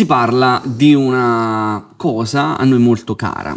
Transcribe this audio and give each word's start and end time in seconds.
si 0.00 0.06
parla 0.06 0.62
di 0.64 0.94
una 0.94 1.92
cosa 1.94 2.56
a 2.56 2.64
noi 2.64 2.78
molto 2.78 3.14
cara. 3.14 3.54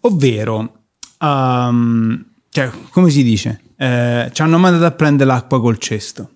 Ovvero, 0.00 0.86
um, 1.20 2.24
cioè, 2.48 2.68
come 2.90 3.10
si 3.10 3.22
dice? 3.22 3.60
Eh, 3.76 4.28
ci 4.32 4.42
hanno 4.42 4.58
mandato 4.58 4.86
a 4.86 4.90
prendere 4.90 5.30
l'acqua 5.30 5.60
col 5.60 5.78
cesto. 5.78 6.30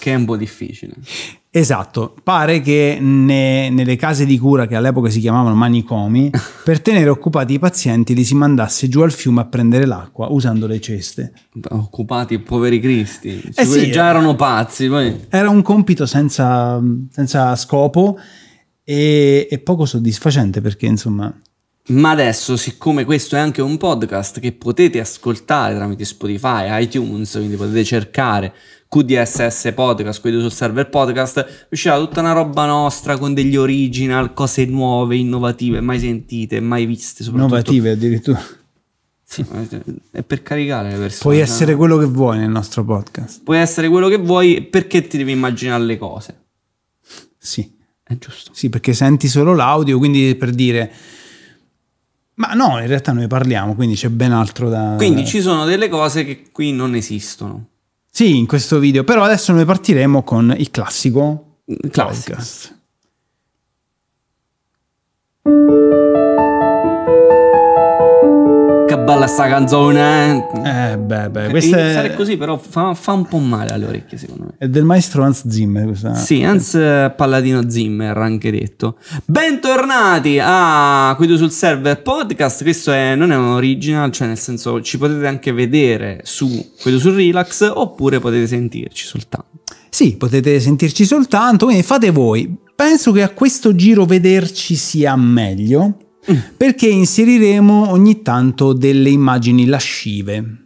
Che 0.00 0.10
è 0.10 0.14
un 0.16 0.24
po' 0.24 0.36
difficile. 0.36 0.94
Esatto, 1.52 2.14
pare 2.22 2.60
che 2.60 2.98
ne- 3.00 3.70
nelle 3.70 3.96
case 3.96 4.24
di 4.24 4.38
cura 4.38 4.68
che 4.68 4.76
all'epoca 4.76 5.10
si 5.10 5.18
chiamavano 5.18 5.56
manicomi, 5.56 6.30
per 6.62 6.80
tenere 6.80 7.08
occupati 7.08 7.54
i 7.54 7.58
pazienti 7.58 8.14
li 8.14 8.22
si 8.22 8.36
mandasse 8.36 8.88
giù 8.88 9.00
al 9.00 9.10
fiume 9.10 9.40
a 9.40 9.46
prendere 9.46 9.84
l'acqua 9.84 10.28
usando 10.28 10.68
le 10.68 10.80
ceste. 10.80 11.32
Occupati, 11.70 12.38
poveri 12.38 12.78
cristi. 12.78 13.42
Eh 13.56 13.66
Quelli 13.66 13.86
sì, 13.86 13.90
già 13.90 14.06
eh. 14.06 14.10
erano 14.10 14.36
pazzi. 14.36 14.86
Poi... 14.86 15.26
Era 15.28 15.50
un 15.50 15.60
compito 15.62 16.06
senza, 16.06 16.80
senza 17.10 17.56
scopo 17.56 18.16
e, 18.84 19.48
e 19.50 19.58
poco 19.58 19.86
soddisfacente 19.86 20.60
perché 20.60 20.86
insomma... 20.86 21.36
Ma 21.88 22.10
adesso, 22.10 22.56
siccome 22.56 23.04
questo 23.04 23.34
è 23.34 23.40
anche 23.40 23.60
un 23.60 23.76
podcast 23.76 24.38
che 24.38 24.52
potete 24.52 25.00
ascoltare 25.00 25.74
tramite 25.74 26.04
Spotify, 26.04 26.80
iTunes, 26.80 27.32
quindi 27.32 27.56
potete 27.56 27.82
cercare 27.82 28.54
QDSS 28.90 29.70
Podcast, 29.72 30.20
quello 30.20 30.40
sul 30.40 30.50
server 30.50 30.88
podcast, 30.88 31.68
uscirà 31.70 31.96
tutta 31.96 32.18
una 32.18 32.32
roba 32.32 32.66
nostra 32.66 33.16
con 33.16 33.32
degli 33.34 33.54
original, 33.54 34.34
cose 34.34 34.64
nuove, 34.64 35.14
innovative, 35.14 35.80
mai 35.80 36.00
sentite, 36.00 36.58
mai 36.58 36.86
viste. 36.86 37.22
Innovative 37.22 37.92
addirittura. 37.92 38.42
Sì, 39.22 39.46
è 40.10 40.24
per 40.24 40.42
caricare 40.42 40.90
le 40.90 40.96
persone. 40.96 41.20
Puoi 41.20 41.38
essere 41.38 41.76
quello 41.76 41.98
che 41.98 42.06
vuoi 42.06 42.38
nel 42.38 42.50
nostro 42.50 42.84
podcast. 42.84 43.44
Puoi 43.44 43.58
essere 43.58 43.88
quello 43.88 44.08
che 44.08 44.16
vuoi 44.16 44.62
perché 44.62 45.06
ti 45.06 45.18
devi 45.18 45.30
immaginare 45.30 45.84
le 45.84 45.96
cose. 45.96 46.40
Sì, 47.38 47.72
È 48.02 48.18
giusto. 48.18 48.50
sì, 48.52 48.70
perché 48.70 48.92
senti 48.92 49.28
solo 49.28 49.54
l'audio, 49.54 49.98
quindi 49.98 50.34
per 50.34 50.50
dire... 50.50 50.92
Ma 52.34 52.54
no, 52.54 52.80
in 52.80 52.88
realtà 52.88 53.12
noi 53.12 53.28
parliamo, 53.28 53.76
quindi 53.76 53.94
c'è 53.94 54.08
ben 54.08 54.32
altro 54.32 54.68
da... 54.68 54.94
Quindi 54.96 55.24
ci 55.24 55.40
sono 55.40 55.64
delle 55.64 55.88
cose 55.88 56.24
che 56.24 56.48
qui 56.50 56.72
non 56.72 56.96
esistono. 56.96 57.68
Sì, 58.10 58.36
in 58.36 58.46
questo 58.46 58.78
video, 58.78 59.04
però 59.04 59.22
adesso 59.22 59.52
noi 59.52 59.64
partiremo 59.64 60.22
con 60.22 60.54
il 60.58 60.70
classico 60.70 61.60
Classico. 61.90 62.36
podcast. 62.36 62.78
Bella 69.10 69.26
sta 69.26 69.48
canzone. 69.48 70.46
Eh 70.64 70.96
beh, 70.96 71.30
beh, 71.30 71.46
eh. 71.46 71.50
questa 71.50 71.80
Iniziare 71.80 72.12
è, 72.12 72.14
così 72.14 72.36
però 72.36 72.56
fa, 72.56 72.94
fa 72.94 73.12
un 73.12 73.26
po' 73.26 73.38
male 73.38 73.70
alle 73.70 73.86
orecchie 73.86 74.16
secondo 74.16 74.44
me. 74.44 74.50
è 74.56 74.68
del 74.68 74.84
maestro 74.84 75.24
Hans 75.24 75.48
Zimmer. 75.48 75.86
Questa. 75.86 76.14
Sì, 76.14 76.42
Hans 76.42 76.74
eh, 76.74 77.12
Palladino 77.16 77.68
Zimmer 77.68 78.16
anche 78.16 78.50
detto. 78.50 78.98
Bentornati 79.24 80.38
a 80.40 81.12
Guido 81.16 81.36
sul 81.36 81.50
server 81.50 82.00
podcast. 82.02 82.62
Questo 82.62 82.92
è- 82.92 83.16
non 83.16 83.32
è 83.32 83.36
un 83.36 83.46
original, 83.46 84.10
cioè 84.12 84.28
nel 84.28 84.38
senso 84.38 84.80
ci 84.80 84.96
potete 84.96 85.26
anche 85.26 85.52
vedere 85.52 86.20
su 86.22 86.46
Guido 86.82 86.98
sul 86.98 87.14
Relax 87.14 87.68
oppure 87.74 88.20
potete 88.20 88.46
sentirci 88.46 89.06
soltanto. 89.06 89.48
Sì, 89.88 90.16
potete 90.16 90.60
sentirci 90.60 91.04
soltanto, 91.04 91.64
quindi 91.64 91.82
fate 91.82 92.10
voi. 92.10 92.56
Penso 92.76 93.10
che 93.12 93.22
a 93.22 93.30
questo 93.30 93.74
giro 93.74 94.04
vederci 94.06 94.76
sia 94.76 95.14
meglio, 95.16 95.96
Mm. 96.30 96.36
perché 96.56 96.86
inseriremo 96.88 97.90
ogni 97.90 98.20
tanto 98.22 98.72
delle 98.74 99.08
immagini 99.08 99.64
lascive, 99.66 100.56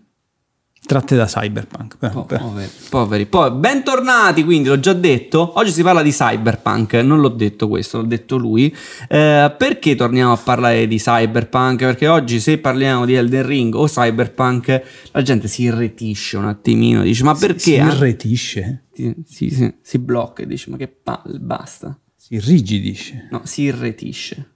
tratte 0.84 1.14
da 1.16 1.27
Cyberpunk. 1.27 1.97
Po- 2.10 2.24
poveri, 2.24 2.69
poveri. 2.91 3.27
Poi, 3.27 3.52
bentornati, 3.52 4.44
quindi 4.44 4.69
l'ho 4.69 4.80
già 4.80 4.92
detto. 4.92 5.52
Oggi 5.58 5.70
si 5.70 5.82
parla 5.82 6.02
di 6.02 6.10
cyberpunk. 6.10 6.94
Non 6.94 7.20
l'ho 7.20 7.28
detto 7.30 7.69
questo, 7.69 7.98
l'ho 7.98 8.06
detto 8.06 8.36
lui. 8.36 8.75
Eh, 9.08 9.55
perché 9.56 9.94
torniamo 9.94 10.32
a 10.32 10.36
parlare 10.36 10.86
di 10.88 10.98
cyberpunk? 10.98 11.78
Perché 11.78 12.08
oggi, 12.08 12.41
se 12.41 12.58
parliamo 12.58 13.06
di 13.06 13.14
Elden 13.14 13.47
Ring 13.47 13.75
o 13.75 13.86
cyberpunk, 13.86 14.82
la 15.12 15.22
gente 15.22 15.47
si 15.48 15.62
irretisce 15.62 16.36
un 16.36 16.47
attimino. 16.47 17.03
Dice, 17.03 17.22
ma 17.25 17.34
perché? 17.34 17.59
Si 17.60 17.76
ah?" 17.78 17.86
irretisce, 17.86 18.86
Si, 18.92 19.15
si- 19.25 19.50
si- 19.50 19.75
si 19.81 19.98
blocca 19.98 20.42
e 20.42 20.47
dice, 20.47 20.69
ma 20.71 20.76
che 20.76 20.88
palle, 20.88 21.38
basta. 21.38 21.97
si 22.16 22.34
irrigidisce. 22.34 23.28
No, 23.31 23.41
si 23.44 23.62
irretisce. 23.62 24.48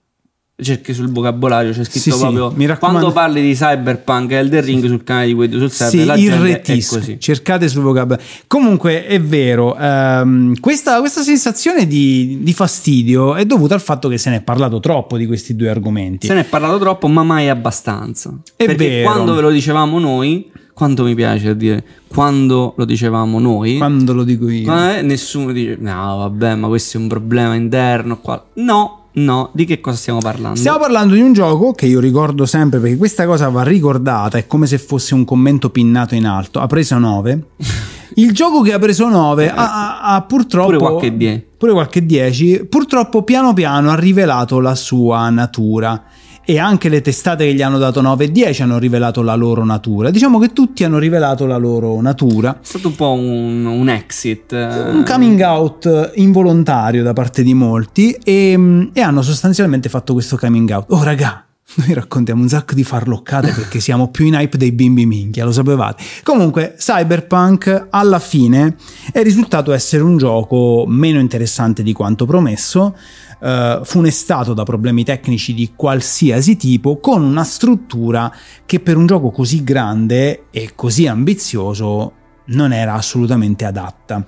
Cerchi 0.61 0.93
sul 0.93 1.09
vocabolario, 1.11 1.71
c'è 1.71 1.83
scritto 1.83 1.99
Sì, 1.99 2.11
sì, 2.11 2.17
proprio 2.17 2.49
raccomando- 2.49 2.77
quando 2.79 3.11
parli 3.11 3.41
di 3.41 3.53
cyberpunk 3.53 4.31
e 4.31 4.35
Elden 4.35 4.61
Ring 4.63 4.85
sul 4.87 5.03
canale 5.03 5.27
di 5.27 5.33
Guido 5.33 5.57
sul 5.57 5.71
server, 5.71 5.99
si 5.99 6.05
la 6.05 6.15
irretisce. 6.15 6.97
così. 6.99 7.19
Cercate 7.19 7.67
sul 7.69 7.81
vocabolario. 7.83 8.25
Comunque 8.47 9.05
è 9.05 9.21
vero, 9.21 9.77
ehm, 9.77 10.59
questa, 10.59 10.99
questa 10.99 11.21
sensazione 11.21 11.87
di, 11.87 12.39
di 12.41 12.53
fastidio 12.53 13.35
è 13.35 13.45
dovuta 13.45 13.73
al 13.73 13.81
fatto 13.81 14.09
che 14.09 14.17
se 14.17 14.29
ne 14.29 14.37
è 14.37 14.41
parlato 14.41 14.79
troppo 14.79 15.17
di 15.17 15.25
questi 15.25 15.55
due 15.55 15.69
argomenti. 15.69 16.27
Se 16.27 16.33
ne 16.33 16.41
è 16.41 16.45
parlato 16.45 16.77
troppo, 16.79 17.07
ma 17.07 17.23
mai 17.23 17.47
abbastanza. 17.49 18.37
È 18.55 18.65
Perché 18.65 18.87
vero. 18.87 19.11
quando 19.11 19.33
ve 19.35 19.41
lo 19.41 19.49
dicevamo 19.51 19.97
noi, 19.99 20.51
quanto 20.73 21.03
mi 21.03 21.15
piace 21.15 21.55
dire, 21.55 21.83
quando 22.07 22.73
lo 22.77 22.85
dicevamo 22.85 23.39
noi, 23.39 23.77
Quando 23.77 24.13
lo 24.13 24.23
dico 24.23 24.49
io. 24.49 24.71
eh, 24.91 25.01
nessuno 25.01 25.51
dice, 25.51 25.77
no 25.79 26.17
vabbè, 26.17 26.55
ma 26.55 26.67
questo 26.67 26.97
è 26.97 27.01
un 27.01 27.07
problema 27.07 27.53
interno. 27.55 28.17
Qua. 28.19 28.43
No, 28.55 28.98
no, 29.19 29.49
di 29.53 29.65
che 29.65 29.81
cosa 29.81 29.97
stiamo 29.97 30.19
parlando? 30.19 30.57
Stiamo 30.57 30.79
parlando 30.79 31.13
di 31.13 31.21
un 31.21 31.33
gioco 31.33 31.73
che 31.73 31.85
io 31.85 31.99
ricordo 31.99 32.45
sempre 32.45 32.79
perché 32.79 32.97
questa 32.97 33.25
cosa 33.25 33.49
va 33.49 33.63
ricordata, 33.63 34.37
è 34.37 34.47
come 34.47 34.65
se 34.65 34.77
fosse 34.77 35.13
un 35.13 35.25
commento 35.25 35.69
pinnato 35.69 36.15
in 36.15 36.25
alto. 36.25 36.59
Ha 36.59 36.67
preso 36.67 36.97
9. 36.97 37.43
Il 38.15 38.31
gioco 38.33 38.61
che 38.61 38.73
ha 38.73 38.79
preso 38.79 39.07
9 39.07 39.51
ha, 39.51 39.55
ha- 39.55 40.15
ha 40.15 40.21
purtroppo. 40.23 40.67
Pure 40.67 40.79
qualche 40.79 41.15
10. 41.15 41.45
Pure 41.57 41.71
qualche 41.71 42.05
10. 42.05 42.65
Purtroppo 42.65 43.23
piano 43.23 43.53
piano 43.53 43.91
ha 43.91 43.95
rivelato 43.95 44.59
la 44.59 44.75
sua 44.75 45.29
natura. 45.29 46.03
E 46.49 46.57
anche 46.57 46.89
le 46.89 47.01
testate 47.01 47.45
che 47.45 47.53
gli 47.53 47.61
hanno 47.61 47.77
dato 47.77 48.01
9 48.01 48.23
e 48.23 48.31
10 48.31 48.63
hanno 48.63 48.79
rivelato 48.79 49.21
la 49.21 49.35
loro 49.35 49.63
natura. 49.63 50.09
Diciamo 50.09 50.39
che 50.39 50.51
tutti 50.51 50.83
hanno 50.83 50.97
rivelato 50.97 51.45
la 51.45 51.57
loro 51.57 52.01
natura. 52.01 52.55
È 52.55 52.65
stato 52.65 52.87
un 52.87 52.95
po' 52.95 53.11
un, 53.11 53.65
un 53.67 53.87
exit. 53.87 54.51
Un 54.53 55.03
coming 55.05 55.39
out 55.41 56.13
involontario 56.15 57.03
da 57.03 57.13
parte 57.13 57.43
di 57.43 57.53
molti 57.53 58.17
e, 58.23 58.89
e 58.91 58.99
hanno 58.99 59.21
sostanzialmente 59.21 59.89
fatto 59.89 60.13
questo 60.13 60.37
coming 60.37 60.71
out. 60.71 60.85
Oh 60.87 61.03
raga, 61.03 61.48
noi 61.85 61.93
raccontiamo 61.93 62.41
un 62.41 62.49
sacco 62.49 62.73
di 62.73 62.83
farloccate 62.83 63.51
perché 63.51 63.79
siamo 63.79 64.09
più 64.09 64.25
in 64.25 64.33
hype 64.33 64.57
dei 64.57 64.71
bimbi 64.71 65.05
minchia, 65.05 65.45
lo 65.45 65.51
sapevate. 65.51 66.03
Comunque, 66.23 66.75
Cyberpunk 66.77 67.87
alla 67.89 68.19
fine 68.19 68.75
è 69.11 69.21
risultato 69.21 69.71
essere 69.71 70.03
un 70.03 70.17
gioco 70.17 70.85
meno 70.87 71.19
interessante 71.19 71.83
di 71.83 71.93
quanto 71.93 72.25
promesso, 72.25 72.95
eh, 73.41 73.81
funestato 73.83 74.53
da 74.53 74.63
problemi 74.63 75.03
tecnici 75.03 75.53
di 75.53 75.73
qualsiasi 75.75 76.57
tipo, 76.57 76.99
con 76.99 77.23
una 77.23 77.43
struttura 77.43 78.33
che 78.65 78.79
per 78.79 78.97
un 78.97 79.05
gioco 79.05 79.29
così 79.29 79.63
grande 79.63 80.45
e 80.49 80.71
così 80.73 81.07
ambizioso 81.07 82.13
non 82.45 82.73
era 82.73 82.93
assolutamente 82.93 83.65
adatta. 83.65 84.25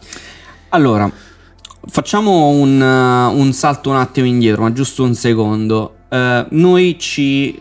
Allora, 0.70 1.12
facciamo 1.88 2.50
un, 2.50 2.80
uh, 2.80 3.36
un 3.36 3.52
salto 3.52 3.90
un 3.90 3.96
attimo 3.96 4.28
indietro, 4.28 4.62
ma 4.62 4.72
giusto 4.72 5.04
un 5.04 5.16
secondo. 5.16 5.96
Eh, 6.12 6.46
noi 6.50 7.00
ci, 7.00 7.60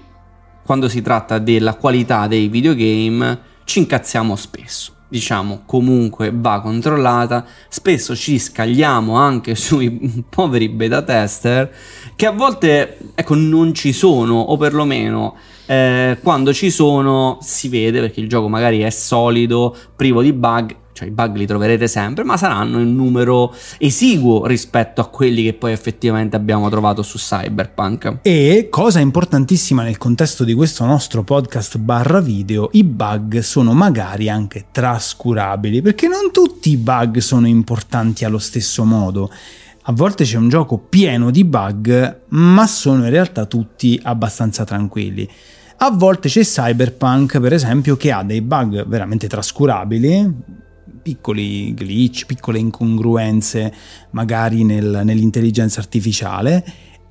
quando 0.65 0.88
si 0.88 1.00
tratta 1.03 1.38
della 1.38 1.75
qualità 1.75 2.27
dei 2.27 2.49
videogame, 2.49 3.38
ci 3.65 3.78
incazziamo 3.78 4.34
spesso. 4.34 4.94
Diciamo, 5.09 5.62
comunque 5.66 6.33
va 6.34 6.60
controllata. 6.60 7.44
Spesso 7.69 8.16
ci 8.16 8.39
scagliamo 8.39 9.15
anche 9.15 9.55
sui 9.56 10.25
poveri 10.28 10.69
beta 10.69 11.03
tester 11.03 11.72
che 12.16 12.27
a 12.27 12.33
volte, 12.33 12.99
ecco, 13.15 13.34
non 13.34 13.72
ci 13.72 13.93
sono, 13.93 14.34
o 14.34 14.56
perlomeno 14.56 15.37
eh, 15.66 16.19
quando 16.21 16.53
ci 16.53 16.71
sono 16.71 17.39
si 17.41 17.69
vede 17.69 18.00
perché 18.00 18.19
il 18.19 18.28
gioco 18.28 18.49
magari 18.49 18.81
è 18.81 18.91
solido, 18.91 19.77
privo 19.94 20.21
di 20.21 20.33
bug, 20.33 20.75
cioè 21.00 21.09
i 21.09 21.12
bug 21.12 21.37
li 21.37 21.47
troverete 21.47 21.88
sempre, 21.88 22.25
ma 22.25 22.37
saranno 22.37 22.78
in 22.78 22.94
numero 22.94 23.55
esiguo 23.78 24.47
rispetto 24.47 25.00
a 25.00 25.06
quelli 25.06 25.45
che 25.45 25.54
poi 25.54 25.72
effettivamente 25.72 26.36
abbiamo 26.36 26.69
trovato 26.69 27.03
su 27.03 27.16
Cyberpunk. 27.16 28.19
E 28.21 28.69
cosa 28.71 29.01
importantissima 29.01 29.83
nel 29.83 29.97
contesto 29.97 30.45
di 30.45 30.53
questo 30.53 30.84
nostro 30.84 31.22
podcast 31.22 31.78
barra 31.78 32.21
video, 32.21 32.69
i 32.72 32.84
bug 32.84 33.39
sono 33.39 33.72
magari 33.72 34.28
anche 34.28 34.66
trascurabili, 34.71 35.80
perché 35.80 36.07
non 36.07 36.30
tutti 36.33 36.71
i 36.71 36.77
bug 36.77 37.19
sono 37.19 37.47
importanti 37.47 38.27
allo 38.27 38.39
stesso 38.39 38.84
modo. 38.84 39.30
A 39.84 39.92
volte 39.92 40.24
c'è 40.24 40.36
un 40.36 40.51
gioco 40.51 40.77
pieno 40.77 41.30
di 41.30 41.45
bug, 41.45 42.21
ma 42.28 42.66
sono 42.66 43.04
in 43.04 43.10
realtà 43.10 43.47
tutti 43.47 43.98
abbastanza 44.03 44.65
tranquilli. 44.65 45.27
A 45.78 45.91
volte 45.91 46.28
c'è 46.28 46.42
Cyberpunk, 46.42 47.41
per 47.41 47.54
esempio, 47.54 47.97
che 47.97 48.13
ha 48.13 48.22
dei 48.22 48.42
bug 48.42 48.86
veramente 48.86 49.27
trascurabili, 49.28 50.59
piccoli 51.03 51.72
glitch, 51.75 52.27
piccole 52.27 52.59
incongruenze 52.59 53.72
magari 54.10 54.65
nel- 54.65 55.03
nell'intelligenza 55.04 55.81
artificiale, 55.81 56.65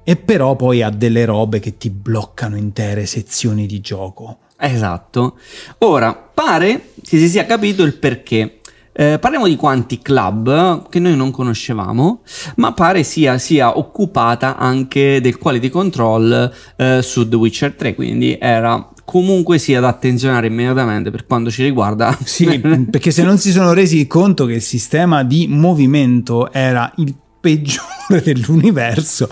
e 0.03 0.15
però 0.15 0.55
poi 0.55 0.81
ha 0.81 0.89
delle 0.89 1.25
robe 1.25 1.59
che 1.59 1.77
ti 1.77 1.89
bloccano 1.89 2.57
intere 2.57 3.05
sezioni 3.05 3.65
di 3.65 3.79
gioco. 3.79 4.39
Esatto. 4.57 5.37
Ora, 5.79 6.13
pare 6.13 6.91
che 7.01 7.17
si 7.17 7.29
sia 7.29 7.45
capito 7.45 7.83
il 7.83 7.95
perché. 7.95 8.59
Eh, 8.91 9.17
parliamo 9.17 9.47
di 9.47 9.55
Quantic 9.55 10.01
Club, 10.01 10.89
che 10.89 10.99
noi 10.99 11.15
non 11.15 11.31
conoscevamo, 11.31 12.21
ma 12.55 12.73
pare 12.73 13.03
sia, 13.03 13.37
sia 13.37 13.77
occupata 13.77 14.57
anche 14.57 15.21
del 15.21 15.37
quality 15.37 15.69
control 15.69 16.51
eh, 16.75 17.01
su 17.01 17.29
The 17.29 17.35
Witcher 17.37 17.75
3, 17.75 17.95
quindi 17.95 18.37
era 18.37 18.89
comunque 19.09 19.57
sia 19.57 19.79
da 19.79 19.87
attenzionare 19.87 20.45
immediatamente 20.45 21.09
per 21.09 21.25
quanto 21.25 21.49
ci 21.49 21.63
riguarda. 21.63 22.15
Sì, 22.29 22.59
perché 22.59 23.09
se 23.09 23.23
non 23.23 23.39
si 23.39 23.51
sono 23.51 23.73
resi 23.73 24.05
conto 24.05 24.45
che 24.45 24.53
il 24.53 24.61
sistema 24.61 25.23
di 25.23 25.47
movimento 25.49 26.51
era 26.51 26.91
il 26.97 27.15
peggiore 27.39 28.21
dell'universo. 28.23 29.27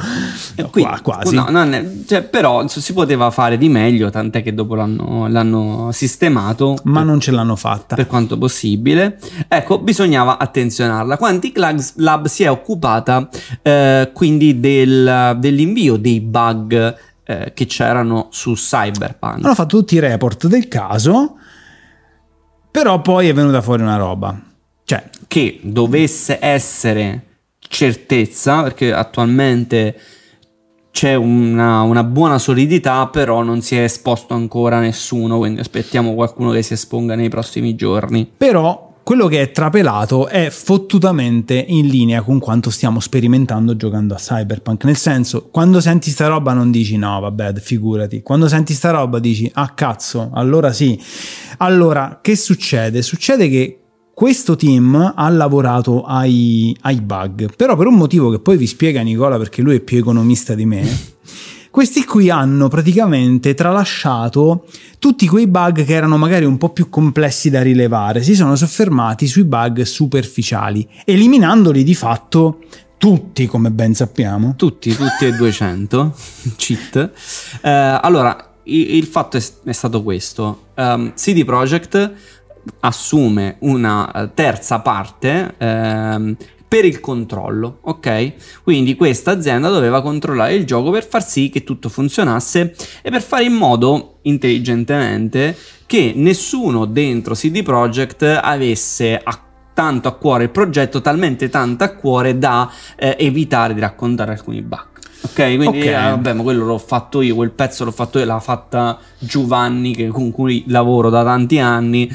No, 0.55 0.69
Quindi, 0.69 0.89
qua, 0.89 1.19
quasi. 1.19 1.35
No, 1.35 1.45
è, 1.45 1.85
cioè, 2.07 2.23
però 2.23 2.67
si 2.67 2.93
poteva 2.93 3.29
fare 3.29 3.59
di 3.59 3.69
meglio, 3.69 4.09
tant'è 4.09 4.41
che 4.41 4.55
dopo 4.55 4.73
l'hanno, 4.73 5.27
l'hanno 5.27 5.91
sistemato. 5.91 6.75
Ma 6.85 6.99
per, 6.99 7.05
non 7.05 7.19
ce 7.19 7.29
l'hanno 7.29 7.55
fatta. 7.55 7.95
Per 7.95 8.07
quanto 8.07 8.35
possibile. 8.39 9.19
Ecco, 9.47 9.77
bisognava 9.77 10.39
attenzionarla. 10.39 11.17
Quantic 11.17 11.57
Lab 11.95 12.25
si 12.25 12.43
è 12.43 12.49
occupata 12.49 13.29
eh, 13.61 14.09
quindi 14.11 14.59
del, 14.59 15.37
dell'invio 15.37 15.97
dei 15.97 16.19
bug 16.19 16.95
eh, 17.29 17.51
che 17.53 17.65
c'erano 17.65 18.29
su 18.31 18.53
Cyberpunk. 18.53 19.43
Hanno 19.43 19.53
fatto 19.53 19.77
tutti 19.77 19.95
i 19.95 19.99
report 19.99 20.47
del 20.47 20.69
caso, 20.69 21.35
però 22.71 23.01
poi 23.01 23.27
è 23.27 23.33
venuta 23.33 23.61
fuori 23.61 23.81
una 23.81 23.97
roba. 23.97 24.39
Cioè, 24.85 25.09
che 25.27 25.59
dovesse 25.61 26.37
essere 26.41 27.23
certezza, 27.59 28.63
perché 28.63 28.93
attualmente 28.93 29.99
c'è 30.91 31.15
una, 31.15 31.81
una, 31.81 32.05
buona 32.05 32.39
solidità, 32.39 33.07
però 33.07 33.43
non 33.43 33.61
si 33.61 33.75
è 33.75 33.83
esposto 33.83 34.33
ancora 34.33 34.79
nessuno, 34.79 35.37
quindi 35.37 35.59
aspettiamo 35.59 36.13
qualcuno 36.13 36.51
che 36.51 36.61
si 36.61 36.73
esponga 36.73 37.15
nei 37.15 37.27
prossimi 37.27 37.75
giorni. 37.75 38.25
Però 38.25 38.86
quello 39.07 39.27
che 39.27 39.41
è 39.41 39.51
trapelato 39.53 40.27
è 40.27 40.49
fottutamente 40.49 41.53
in 41.65 41.87
linea 41.87 42.21
con 42.21 42.39
quanto 42.39 42.69
stiamo 42.69 42.99
sperimentando 42.99 43.77
giocando 43.77 44.13
a 44.13 44.17
Cyberpunk. 44.17 44.83
Nel 44.83 44.97
senso, 44.97 45.47
quando 45.49 45.79
senti 45.79 46.09
sta 46.09 46.27
roba 46.27 46.51
non 46.51 46.71
dici 46.71 46.97
no, 46.97 47.17
vabbè, 47.21 47.53
figurati. 47.53 48.21
Quando 48.21 48.49
senti 48.49 48.73
sta 48.73 48.91
roba 48.91 49.19
dici 49.19 49.49
ah 49.53 49.69
cazzo, 49.69 50.31
allora 50.33 50.73
sì. 50.73 51.01
Allora, 51.59 52.19
che 52.21 52.35
succede? 52.35 53.01
Succede 53.01 53.47
che 53.47 53.79
questo 54.13 54.57
team 54.57 55.13
ha 55.15 55.29
lavorato 55.29 56.03
ai, 56.03 56.75
ai, 56.81 56.99
bug, 56.99 57.55
però 57.55 57.77
per 57.77 57.87
un 57.87 57.95
motivo 57.95 58.29
che 58.29 58.39
poi 58.39 58.57
vi 58.57 58.67
spiega 58.67 58.99
Nicola 59.03 59.37
perché 59.37 59.61
lui 59.61 59.77
è 59.77 59.79
più 59.79 59.99
economista 59.99 60.53
di 60.53 60.65
me. 60.65 61.15
Questi 61.77 62.05
qui 62.05 62.31
hanno 62.31 62.69
praticamente 62.69 63.53
tralasciato 63.53 64.65
tutti 64.97 65.27
quei 65.27 65.45
bug 65.45 65.85
che 65.85 65.93
erano 65.93 66.17
magari 66.17 66.43
un 66.43 66.57
po' 66.57 66.71
più 66.71 66.89
complessi 66.89 67.51
da 67.51 67.61
rilevare, 67.61 68.23
si 68.23 68.33
sono 68.33 68.55
soffermati 68.55 69.27
sui 69.27 69.43
bug 69.43 69.83
superficiali, 69.83 70.89
eliminandoli 71.05 71.83
di 71.83 71.93
fatto 71.93 72.61
tutti, 72.97 73.45
come 73.45 73.69
ben 73.69 73.93
sappiamo. 73.93 74.55
Tutti, 74.55 74.95
tutti 74.95 75.27
e 75.27 75.33
200 75.33 76.15
cheat. 76.57 77.11
Eh, 77.61 77.69
allora, 77.69 78.55
il, 78.63 78.95
il, 78.95 79.05
fatto 79.05 79.37
è, 79.37 79.43
è 79.65 79.71
stato 79.71 80.01
questo. 80.01 80.69
Um, 80.73 81.13
CD 81.13 81.45
Projekt 81.45 82.11
assume 82.79 83.57
una 83.59 84.31
terza 84.33 84.79
parte 84.79 85.53
ehm, 85.55 86.35
per 86.67 86.83
il 86.85 86.99
controllo, 86.99 87.79
ok? 87.81 88.61
Quindi 88.63 88.95
questa 88.95 89.31
azienda 89.31 89.69
doveva 89.69 90.01
controllare 90.01 90.53
il 90.53 90.65
gioco 90.65 90.91
per 90.91 91.07
far 91.07 91.25
sì 91.25 91.49
che 91.49 91.63
tutto 91.63 91.87
funzionasse 91.87 92.75
e 93.01 93.09
per 93.09 93.21
fare 93.21 93.45
in 93.45 93.53
modo 93.53 94.17
intelligentemente 94.23 95.55
che 95.85 96.11
nessuno 96.15 96.85
dentro 96.85 97.33
CD 97.33 97.63
Projekt 97.63 98.23
avesse 98.23 99.19
a 99.23 99.41
tanto 99.73 100.07
a 100.07 100.13
cuore 100.13 100.45
il 100.45 100.49
progetto, 100.49 101.01
talmente 101.01 101.49
tanto 101.49 101.83
a 101.83 101.89
cuore 101.89 102.37
da 102.37 102.69
eh, 102.95 103.15
evitare 103.19 103.73
di 103.73 103.79
raccontare 103.79 104.31
alcuni 104.31 104.61
bug. 104.61 104.95
Ok, 105.21 105.33
quindi 105.35 105.67
okay. 105.67 105.87
Eh, 105.87 106.09
vabbè, 106.09 106.33
ma 106.33 106.43
quello 106.43 106.65
l'ho 106.65 106.77
fatto 106.77 107.21
io, 107.21 107.35
quel 107.35 107.51
pezzo 107.51 107.85
l'ho 107.85 107.91
fatto 107.91 108.17
io, 108.19 108.25
l'ha 108.25 108.39
fatta 108.39 108.97
Giovanni 109.19 109.95
che, 109.95 110.07
con 110.07 110.31
cui 110.31 110.63
lavoro 110.67 111.09
da 111.09 111.23
tanti 111.23 111.59
anni 111.59 112.09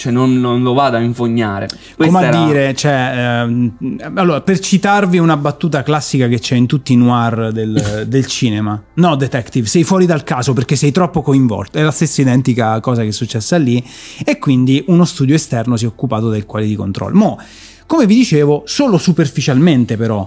cioè 0.00 0.12
non, 0.12 0.40
non, 0.40 0.62
lo 0.62 0.72
vado 0.72 0.96
a 0.96 1.00
infognare. 1.00 1.68
Questa 1.94 2.14
Come 2.14 2.18
a 2.26 2.28
era... 2.28 2.44
dire, 2.46 2.74
cioè, 2.74 3.12
ehm, 3.42 3.98
allora, 4.14 4.40
per 4.40 4.58
citarvi 4.58 5.18
una 5.18 5.36
battuta 5.36 5.82
classica 5.82 6.26
che 6.26 6.38
c'è 6.38 6.54
in 6.54 6.64
tutti 6.64 6.94
i 6.94 6.96
noir 6.96 7.52
del, 7.52 8.04
del, 8.08 8.24
cinema, 8.24 8.82
no 8.94 9.14
detective, 9.14 9.66
sei 9.66 9.84
fuori 9.84 10.06
dal 10.06 10.24
caso 10.24 10.54
perché 10.54 10.74
sei 10.74 10.90
troppo 10.90 11.20
coinvolto, 11.20 11.76
è 11.76 11.82
la 11.82 11.90
stessa 11.90 12.22
identica 12.22 12.80
cosa 12.80 13.02
che 13.02 13.08
è 13.08 13.12
successa 13.12 13.58
lì 13.58 13.84
e 14.24 14.38
quindi 14.38 14.82
uno 14.86 15.04
studio 15.04 15.34
esterno 15.34 15.76
si 15.76 15.84
è 15.84 15.88
occupato 15.88 16.30
del 16.30 16.46
quality 16.46 16.76
control. 16.76 17.12
Mo, 17.12 17.38
come 17.84 18.06
vi 18.06 18.14
dicevo, 18.14 18.62
solo 18.64 18.96
superficialmente 18.96 19.98
però, 19.98 20.26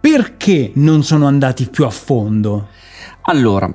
perché 0.00 0.72
non 0.74 1.04
sono 1.04 1.28
andati 1.28 1.68
più 1.68 1.84
a 1.84 1.90
fondo? 1.90 2.66
Allora, 3.26 3.72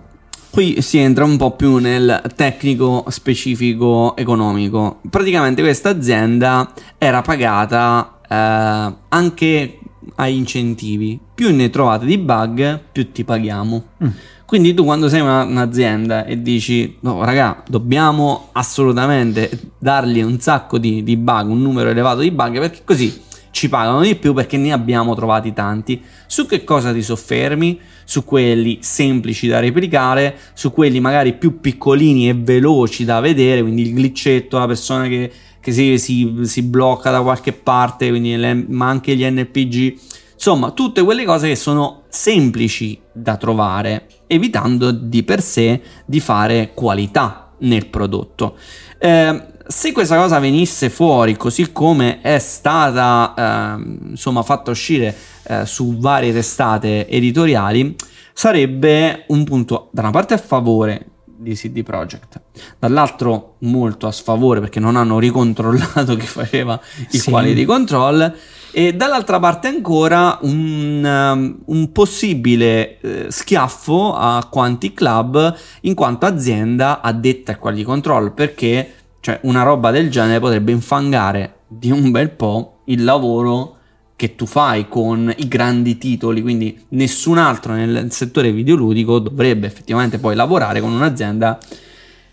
Qui 0.51 0.81
si 0.81 0.97
entra 0.97 1.25
un 1.25 1.37
po' 1.37 1.51
più 1.51 1.77
nel 1.77 2.23
tecnico 2.35 3.05
specifico 3.09 4.15
economico. 4.17 4.99
Praticamente 5.09 5.61
questa 5.61 5.89
azienda 5.89 6.73
era 6.97 7.21
pagata 7.21 8.19
eh, 8.27 8.93
anche 9.09 9.79
ai 10.15 10.35
incentivi. 10.35 11.19
Più 11.35 11.53
ne 11.55 11.69
trovate 11.69 12.05
di 12.05 12.17
bug, 12.17 12.79
più 12.91 13.11
ti 13.11 13.23
paghiamo. 13.23 13.83
Mm. 14.03 14.07
Quindi 14.45 14.73
tu 14.73 14.83
quando 14.83 15.07
sei 15.07 15.21
una, 15.21 15.43
un'azienda 15.43 16.25
e 16.25 16.41
dici 16.41 16.97
no 17.01 17.23
raga 17.23 17.63
dobbiamo 17.67 18.49
assolutamente 18.53 19.51
dargli 19.77 20.23
un 20.23 20.39
sacco 20.39 20.79
di, 20.79 21.03
di 21.03 21.15
bug, 21.15 21.49
un 21.49 21.61
numero 21.61 21.89
elevato 21.89 22.21
di 22.21 22.31
bug 22.31 22.57
perché 22.57 22.81
così 22.83 23.21
ci 23.59 23.67
pagano 23.67 23.99
di 23.99 24.15
più 24.15 24.31
perché 24.33 24.55
ne 24.55 24.71
abbiamo 24.71 25.13
trovati 25.15 25.51
tanti. 25.51 26.01
Su 26.27 26.45
che 26.45 26.63
cosa 26.63 26.93
ti 26.93 27.01
soffermi? 27.01 27.77
Su 28.05 28.23
quelli 28.23 28.77
semplici 28.79 29.49
da 29.49 29.59
replicare, 29.59 30.37
su 30.53 30.71
quelli 30.71 31.01
magari 31.01 31.33
più 31.33 31.59
piccolini 31.59 32.29
e 32.29 32.35
veloci 32.35 33.03
da 33.03 33.19
vedere, 33.19 33.61
quindi 33.61 33.81
il 33.81 33.93
glitchetto, 33.93 34.57
la 34.57 34.65
persona 34.65 35.07
che, 35.07 35.29
che 35.59 35.71
si, 35.73 35.99
si, 35.99 36.33
si, 36.43 36.61
blocca 36.61 37.11
da 37.11 37.21
qualche 37.21 37.51
parte, 37.51 38.09
le, 38.09 38.65
ma 38.69 38.87
anche 38.87 39.13
gli 39.13 39.29
NPG. 39.29 39.99
Insomma, 40.35 40.71
tutte 40.71 41.03
quelle 41.03 41.25
cose 41.25 41.49
che 41.49 41.57
sono 41.57 42.03
semplici 42.07 42.97
da 43.11 43.35
trovare, 43.35 44.07
evitando 44.27 44.91
di 44.91 45.23
per 45.23 45.41
sé 45.41 45.81
di 46.05 46.21
fare 46.21 46.71
qualità 46.73 47.51
nel 47.59 47.87
prodotto. 47.87 48.55
Eh, 48.97 49.43
se 49.71 49.91
questa 49.91 50.17
cosa 50.17 50.39
venisse 50.39 50.89
fuori 50.89 51.37
così 51.37 51.71
come 51.71 52.21
è 52.21 52.39
stata 52.39 53.77
eh, 53.77 54.09
insomma 54.09 54.41
fatta 54.41 54.71
uscire 54.71 55.15
eh, 55.43 55.67
su 55.67 55.99
varie 55.99 56.33
testate 56.33 57.07
editoriali 57.07 57.95
sarebbe 58.33 59.25
un 59.27 59.43
punto 59.43 59.89
da 59.91 60.01
una 60.01 60.09
parte 60.09 60.33
a 60.33 60.39
favore 60.39 61.05
di 61.23 61.53
CD 61.53 61.83
Projekt, 61.83 62.41
dall'altro 62.79 63.57
molto 63.59 64.07
a 64.07 64.11
sfavore 64.11 64.59
perché 64.59 64.79
non 64.79 64.95
hanno 64.95 65.19
ricontrollato 65.19 66.15
chi 66.17 66.25
faceva 66.25 66.79
i 67.11 67.19
sì. 67.19 67.29
quali 67.29 67.53
di 67.53 67.63
control 67.63 68.35
e 68.71 68.93
dall'altra 68.93 69.39
parte 69.39 69.67
ancora 69.67 70.39
un, 70.41 71.03
um, 71.03 71.59
un 71.65 71.91
possibile 71.91 72.99
eh, 72.99 73.25
schiaffo 73.29 74.15
a 74.15 74.47
Quantic 74.49 74.95
Club 74.95 75.55
in 75.81 75.93
quanto 75.93 76.25
azienda 76.25 77.01
addetta 77.01 77.53
ai 77.53 77.57
quali 77.57 77.83
control 77.83 78.33
perché 78.33 78.95
cioè, 79.21 79.39
una 79.43 79.63
roba 79.63 79.91
del 79.91 80.09
genere 80.09 80.39
potrebbe 80.39 80.71
infangare 80.71 81.59
di 81.67 81.91
un 81.91 82.11
bel 82.11 82.29
po' 82.31 82.79
il 82.85 83.03
lavoro 83.03 83.75
che 84.15 84.35
tu 84.35 84.45
fai 84.45 84.89
con 84.89 85.33
i 85.37 85.47
grandi 85.47 85.97
titoli, 85.97 86.41
quindi 86.41 86.77
nessun 86.89 87.37
altro 87.37 87.73
nel 87.73 88.11
settore 88.11 88.51
videoludico 88.51 89.19
dovrebbe 89.19 89.65
effettivamente 89.65 90.19
poi 90.19 90.35
lavorare 90.35 90.81
con 90.81 90.91
un'azienda 90.91 91.57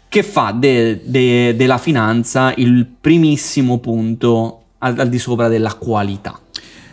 che 0.09 0.23
fa 0.23 0.51
de, 0.51 1.03
de, 1.05 1.55
della 1.55 1.79
finanza 1.79 2.53
il 2.57 2.87
primissimo 3.01 3.79
punto 3.79 4.63
al, 4.79 4.99
al 4.99 5.09
di 5.09 5.19
sopra 5.19 5.47
della 5.47 5.75
qualità. 5.75 6.41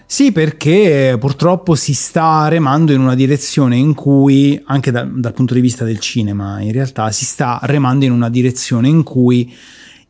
Sì, 0.05 0.31
perché 0.31 1.17
purtroppo 1.19 1.73
si 1.73 1.95
sta 1.95 2.47
remando 2.47 2.91
in 2.91 2.99
una 2.99 3.15
direzione 3.15 3.77
in 3.77 3.95
cui, 3.95 4.61
anche 4.67 4.91
da, 4.91 5.07
dal 5.11 5.33
punto 5.33 5.55
di 5.55 5.61
vista 5.61 5.85
del 5.85 5.97
cinema, 5.97 6.61
in 6.61 6.71
realtà 6.71 7.11
si 7.11 7.25
sta 7.25 7.59
remando 7.63 8.05
in 8.05 8.11
una 8.11 8.29
direzione 8.29 8.89
in 8.89 9.01
cui 9.01 9.51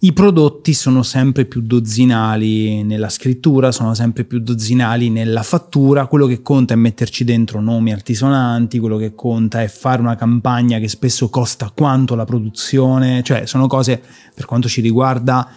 i 0.04 0.12
prodotti 0.12 0.74
sono 0.74 1.02
sempre 1.02 1.46
più 1.46 1.62
dozzinali 1.62 2.84
nella 2.84 3.08
scrittura, 3.08 3.72
sono 3.72 3.94
sempre 3.94 4.26
più 4.26 4.40
dozzinali 4.40 5.10
nella 5.10 5.44
fattura, 5.44 6.08
quello 6.08 6.28
che 6.28 6.42
conta 6.42 6.74
è 6.74 6.78
metterci 6.78 7.24
dentro 7.24 7.62
nomi 7.62 7.94
altisonanti, 7.94 8.80
quello 8.80 8.98
che 8.98 9.16
conta 9.16 9.62
è 9.62 9.70
fare 9.70 10.02
una 10.02 10.16
campagna 10.16 10.78
che 10.80 10.90
spesso 10.90 11.30
costa 11.30 11.72
quanto 11.74 12.16
la 12.16 12.26
produzione, 12.26 13.24
cioè 13.24 13.46
sono 13.46 13.68
cose 13.68 14.02
per 14.36 14.46
quanto 14.46 14.68
ci 14.68 14.82
riguarda 14.82 15.50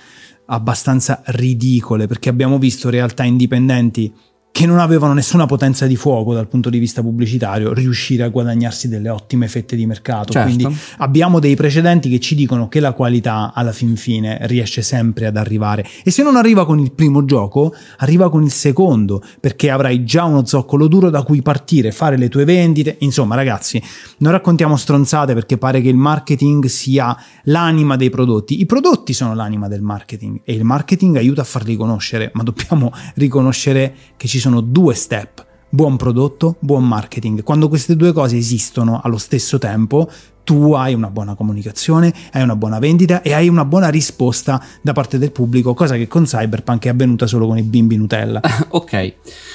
abbastanza 0.46 1.22
ridicole 1.26 2.06
perché 2.06 2.28
abbiamo 2.28 2.56
visto 2.58 2.88
realtà 2.88 3.24
indipendenti 3.24 4.12
che 4.56 4.64
non 4.64 4.78
avevano 4.78 5.12
nessuna 5.12 5.44
potenza 5.44 5.86
di 5.86 5.96
fuoco 5.96 6.32
dal 6.32 6.48
punto 6.48 6.70
di 6.70 6.78
vista 6.78 7.02
pubblicitario 7.02 7.74
riuscire 7.74 8.22
a 8.22 8.28
guadagnarsi 8.28 8.88
delle 8.88 9.10
ottime 9.10 9.48
fette 9.48 9.76
di 9.76 9.84
mercato. 9.84 10.32
Certo. 10.32 10.50
Quindi 10.50 10.78
abbiamo 10.96 11.40
dei 11.40 11.54
precedenti 11.54 12.08
che 12.08 12.18
ci 12.20 12.34
dicono 12.34 12.66
che 12.66 12.80
la 12.80 12.94
qualità 12.94 13.52
alla 13.54 13.72
fin 13.72 13.96
fine 13.96 14.38
riesce 14.46 14.80
sempre 14.80 15.26
ad 15.26 15.36
arrivare. 15.36 15.86
E 16.02 16.10
se 16.10 16.22
non 16.22 16.36
arriva 16.36 16.64
con 16.64 16.78
il 16.78 16.92
primo 16.92 17.26
gioco, 17.26 17.74
arriva 17.98 18.30
con 18.30 18.44
il 18.44 18.50
secondo, 18.50 19.22
perché 19.40 19.68
avrai 19.68 20.04
già 20.04 20.24
uno 20.24 20.46
zoccolo 20.46 20.88
duro 20.88 21.10
da 21.10 21.22
cui 21.22 21.42
partire, 21.42 21.92
fare 21.92 22.16
le 22.16 22.30
tue 22.30 22.46
vendite. 22.46 22.96
Insomma, 23.00 23.34
ragazzi, 23.34 23.78
non 24.20 24.32
raccontiamo 24.32 24.78
stronzate 24.78 25.34
perché 25.34 25.58
pare 25.58 25.82
che 25.82 25.90
il 25.90 25.96
marketing 25.96 26.64
sia 26.64 27.14
l'anima 27.42 27.96
dei 27.96 28.08
prodotti. 28.08 28.58
I 28.58 28.64
prodotti 28.64 29.12
sono 29.12 29.34
l'anima 29.34 29.68
del 29.68 29.82
marketing 29.82 30.40
e 30.44 30.54
il 30.54 30.64
marketing 30.64 31.16
aiuta 31.16 31.42
a 31.42 31.44
farli 31.44 31.76
conoscere, 31.76 32.30
ma 32.32 32.42
dobbiamo 32.42 32.90
riconoscere 33.16 33.94
che 34.16 34.26
ci 34.26 34.38
sono 34.38 34.44
due 34.60 34.94
step. 34.94 35.44
Buon 35.68 35.96
prodotto, 35.96 36.56
buon 36.60 36.86
marketing. 36.86 37.42
Quando 37.42 37.68
queste 37.68 37.96
due 37.96 38.12
cose 38.12 38.36
esistono 38.36 39.00
allo 39.02 39.18
stesso 39.18 39.58
tempo, 39.58 40.08
tu 40.46 40.74
hai 40.74 40.94
una 40.94 41.10
buona 41.10 41.34
comunicazione, 41.34 42.14
hai 42.30 42.42
una 42.42 42.54
buona 42.54 42.78
vendita 42.78 43.20
e 43.20 43.34
hai 43.34 43.48
una 43.48 43.64
buona 43.64 43.88
risposta 43.88 44.64
da 44.80 44.92
parte 44.92 45.18
del 45.18 45.32
pubblico, 45.32 45.74
cosa 45.74 45.96
che 45.96 46.06
con 46.06 46.22
Cyberpunk 46.22 46.84
è 46.84 46.88
avvenuta 46.88 47.26
solo 47.26 47.48
con 47.48 47.58
i 47.58 47.62
bimbi 47.62 47.96
Nutella. 47.96 48.40
ok, 48.70 49.14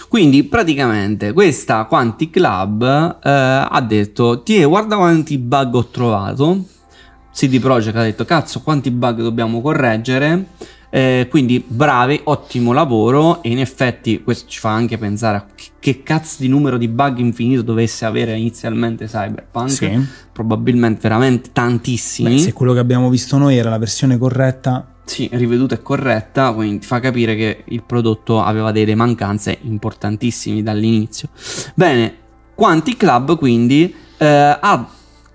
quindi 0.09 0.43
praticamente 0.43 1.31
questa 1.31 1.85
Quantic 1.85 2.35
Lab 2.35 2.83
eh, 3.23 3.29
ha 3.69 3.81
detto, 3.87 4.43
ti 4.43 4.61
guarda 4.65 4.97
quanti 4.97 5.37
bug 5.37 5.75
ho 5.75 5.85
trovato, 5.87 6.65
CD 7.33 7.61
Projekt 7.61 7.95
ha 7.95 8.03
detto, 8.03 8.25
cazzo 8.25 8.59
quanti 8.59 8.91
bug 8.91 9.21
dobbiamo 9.21 9.61
correggere, 9.61 10.47
eh, 10.93 11.27
quindi 11.29 11.63
bravi, 11.65 12.19
ottimo 12.25 12.73
lavoro 12.73 13.41
e 13.41 13.49
in 13.49 13.59
effetti 13.59 14.21
questo 14.21 14.49
ci 14.49 14.59
fa 14.59 14.71
anche 14.71 14.97
pensare 14.97 15.37
a 15.37 15.45
che, 15.79 16.03
cazzo 16.03 16.35
di 16.39 16.49
numero 16.49 16.77
di 16.77 16.89
bug 16.89 17.17
infinito 17.19 17.61
dovesse 17.61 18.05
avere 18.05 18.37
inizialmente 18.37 19.05
Cyberpunk. 19.05 19.69
Sì. 19.69 20.05
Probabilmente 20.33 20.99
veramente 21.01 21.49
tantissimi. 21.53 22.35
Beh, 22.35 22.39
se 22.39 22.53
quello 22.53 22.73
che 22.73 22.79
abbiamo 22.79 23.09
visto 23.09 23.37
noi 23.37 23.55
era 23.57 23.69
la 23.69 23.77
versione 23.77 24.17
corretta, 24.17 24.85
Sì, 25.05 25.29
riveduta 25.31 25.75
e 25.75 25.81
corretta, 25.81 26.51
quindi 26.51 26.79
ti 26.79 26.87
fa 26.87 26.99
capire 26.99 27.35
che 27.35 27.63
il 27.69 27.83
prodotto 27.83 28.41
aveva 28.41 28.71
delle 28.71 28.95
mancanze 28.95 29.57
importantissime 29.61 30.61
dall'inizio. 30.61 31.29
Bene, 31.73 32.15
Quantic 32.53 32.97
Club 32.97 33.37
quindi 33.37 33.93
eh, 34.17 34.25
ha 34.27 34.87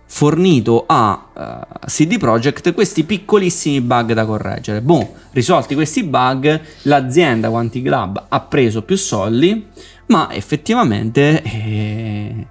fornito 0.06 0.84
a 0.86 1.26
eh, 1.36 1.86
CD 1.86 2.18
Projekt 2.18 2.72
questi 2.72 3.04
piccolissimi 3.04 3.80
bug 3.80 4.12
da 4.12 4.24
correggere. 4.24 4.80
Boh, 4.80 5.14
risolti 5.32 5.74
questi 5.74 6.04
bug, 6.04 6.60
l'azienda 6.82 7.50
Quantic 7.50 7.84
Club 7.84 8.26
ha 8.28 8.40
preso 8.40 8.82
più 8.82 8.96
soldi, 8.96 9.66
ma 10.06 10.32
effettivamente 10.32 11.42
eh, 11.42 12.46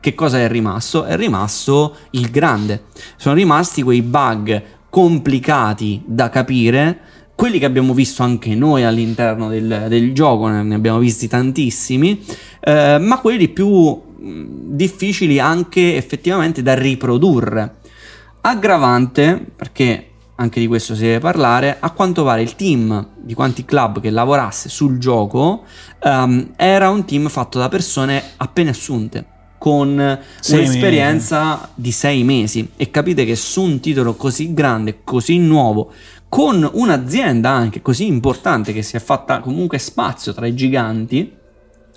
che 0.00 0.14
cosa 0.14 0.38
è 0.38 0.48
rimasto? 0.48 1.04
È 1.04 1.16
rimasto 1.16 1.96
il 2.10 2.30
grande. 2.30 2.84
Sono 3.16 3.34
rimasti 3.34 3.82
quei 3.82 4.02
bug 4.02 4.62
complicati 4.90 6.02
da 6.04 6.28
capire, 6.28 6.98
quelli 7.34 7.58
che 7.58 7.64
abbiamo 7.64 7.94
visto 7.94 8.22
anche 8.22 8.54
noi 8.54 8.84
all'interno 8.84 9.48
del, 9.48 9.86
del 9.88 10.12
gioco, 10.12 10.48
ne 10.48 10.74
abbiamo 10.74 10.98
visti 10.98 11.26
tantissimi, 11.26 12.22
eh, 12.60 12.98
ma 13.00 13.18
quelli 13.18 13.48
più 13.48 14.08
difficili 14.20 15.38
anche 15.38 15.96
effettivamente 15.96 16.62
da 16.62 16.74
riprodurre. 16.74 17.76
Aggravante, 18.42 19.44
perché 19.54 20.06
anche 20.36 20.60
di 20.60 20.66
questo 20.66 20.94
si 20.94 21.02
deve 21.02 21.18
parlare, 21.18 21.76
a 21.78 21.90
quanto 21.90 22.24
pare 22.24 22.42
il 22.42 22.56
team 22.56 23.08
di 23.16 23.34
Quantic 23.34 23.66
Club 23.66 24.00
che 24.00 24.10
lavorasse 24.10 24.68
sul 24.68 24.98
gioco 24.98 25.64
ehm, 26.02 26.52
era 26.56 26.88
un 26.88 27.04
team 27.04 27.28
fatto 27.28 27.58
da 27.58 27.68
persone 27.68 28.22
appena 28.38 28.70
assunte 28.70 29.26
con 29.58 30.18
Sei 30.40 30.60
un'esperienza 30.60 31.68
di 31.74 31.92
sei 31.92 32.24
mesi 32.24 32.70
e 32.76 32.90
capite 32.90 33.26
che 33.26 33.36
su 33.36 33.60
un 33.60 33.78
titolo 33.78 34.14
così 34.14 34.54
grande, 34.54 35.00
così 35.04 35.36
nuovo, 35.36 35.92
con 36.30 36.66
un'azienda 36.72 37.50
anche 37.50 37.82
così 37.82 38.06
importante 38.06 38.72
che 38.72 38.80
si 38.80 38.96
è 38.96 39.00
fatta 39.00 39.40
comunque 39.40 39.76
spazio 39.76 40.32
tra 40.32 40.46
i 40.46 40.54
giganti, 40.54 41.30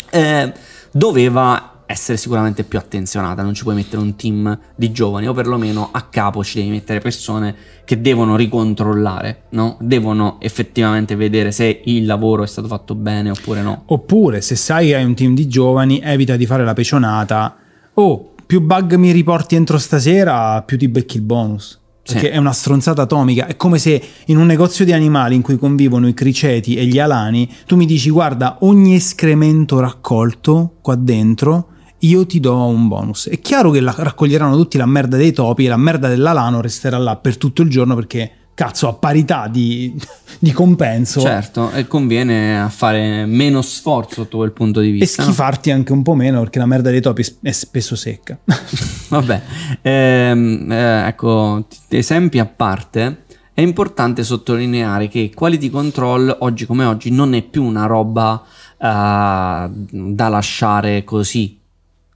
eh, 0.10 0.54
doveva 0.92 1.73
essere 1.86 2.18
sicuramente 2.18 2.64
più 2.64 2.78
attenzionata. 2.78 3.42
Non 3.42 3.54
ci 3.54 3.64
puoi 3.64 3.76
mettere 3.76 4.02
un 4.02 4.16
team 4.16 4.58
di 4.76 4.92
giovani, 4.92 5.28
o 5.28 5.34
perlomeno 5.34 5.90
a 5.92 6.02
capo 6.04 6.44
ci 6.44 6.60
devi 6.60 6.70
mettere 6.70 7.00
persone 7.00 7.56
che 7.86 8.02
devono 8.02 8.36
ricontrollare, 8.36 9.44
no? 9.50 9.78
Devono 9.80 10.38
effettivamente 10.40 11.16
vedere 11.16 11.52
se 11.52 11.82
il 11.86 12.06
lavoro 12.06 12.44
è 12.44 12.48
stato 12.48 12.68
fatto 12.68 12.96
bene 12.96 13.30
oppure 13.30 13.62
no. 13.62 13.84
Oppure, 13.88 14.42
se 14.42 14.56
sai 14.56 14.88
che 14.88 14.96
hai 14.96 15.04
un 15.04 15.16
team 15.16 15.34
di 15.36 15.48
giovani, 15.48 16.00
evita 16.04 16.36
di 16.36 16.46
fare 16.46 16.64
la 16.64 16.74
pecionata. 16.74 17.56
Oh, 17.96 18.34
più 18.46 18.62
bug 18.62 18.96
mi 18.96 19.12
riporti 19.12 19.56
entro 19.56 19.78
stasera, 19.78 20.62
più 20.64 20.78
ti 20.78 20.88
becchi 20.88 21.18
il 21.18 21.24
bonus. 21.24 21.80
Perché 22.06 22.28
Sì. 22.28 22.34
è 22.34 22.38
una 22.38 22.52
stronzata 22.52 23.04
atomica. 23.04 23.48
È 23.48 23.56
come 23.56 23.78
se 23.78 24.02
in 24.26 24.38
un 24.38 24.46
negozio 24.46 24.84
di 24.84 24.92
animali 24.92 25.36
in 25.36 25.42
cui 25.42 25.58
convivono 25.58 26.06
i 26.06 26.14
criceti 26.14 26.76
e 26.76 26.86
gli 26.86 27.00
alani, 27.00 27.50
tu 27.66 27.78
mi 27.78 27.86
dici: 27.86 28.10
guarda, 28.10 28.58
ogni 28.62 28.96
escremento 28.96 29.80
raccolto 29.80 30.76
qua 30.82 30.96
dentro. 30.96 31.70
Io 32.04 32.26
ti 32.26 32.40
do 32.42 32.66
un 32.66 32.88
bonus. 32.90 33.30
È 33.30 33.40
chiaro 33.40 33.72
che 33.72 33.80
la- 33.80 33.96
raccoglieranno 33.98 34.58
tutti 34.58 34.78
la 34.78 34.86
merda 34.86 35.16
dei 35.16 35.32
topi 35.32 35.66
e 35.66 35.70
la 35.70 35.78
merda 35.78 36.10
dell'alano 36.10 36.60
resterà 36.60 36.98
là 36.98 37.16
per 37.16 37.38
tutto 37.38 37.62
il 37.62 37.70
giorno 37.70 37.96
perché, 37.96 38.30
cazzo, 38.54 38.90
a 38.90 38.94
parità 38.94 39.48
di, 39.48 39.96
di 40.38 40.52
compenso. 40.52 41.22
Certo, 41.22 41.72
e 41.72 41.88
conviene 41.88 42.62
a 42.62 42.68
fare 42.68 43.26
meno 43.26 43.62
sforzo 43.62 44.16
sotto 44.16 44.38
quel 44.38 44.52
punto 44.52 44.82
di 44.82 44.90
E 44.90 44.92
vista. 44.92 45.22
no? 45.24 45.30
schifarti 45.30 45.72
anche 45.72 45.94
un 45.94 46.02
po' 46.04 46.14
meno 46.14 46.40
perché 46.42 46.60
la 46.60 46.66
merda 46.66 46.90
dei 46.90 47.00
topi 47.00 47.26
è 47.42 47.52
spesso 47.52 47.96
secca. 47.96 48.38
Vabbè, 49.08 49.42
ehm, 49.82 50.72
eh, 50.72 51.08
ecco, 51.08 51.68
esempi 51.88 52.40
a 52.40 52.46
parte, 52.46 53.24
è 53.54 53.62
importante 53.62 54.26
sottolineare 54.26 55.08
che 55.08 55.32
quality 55.34 55.70
control 55.70 56.36
oggi 56.42 56.66
come 56.66 56.84
oggi 56.84 57.12
non 57.12 57.34
è 57.34 57.42
più 57.44 57.64
una 57.64 57.86
roba 57.86 58.44
eh, 58.78 59.70
da 59.70 60.28
lasciare 60.28 61.06
così 61.06 61.62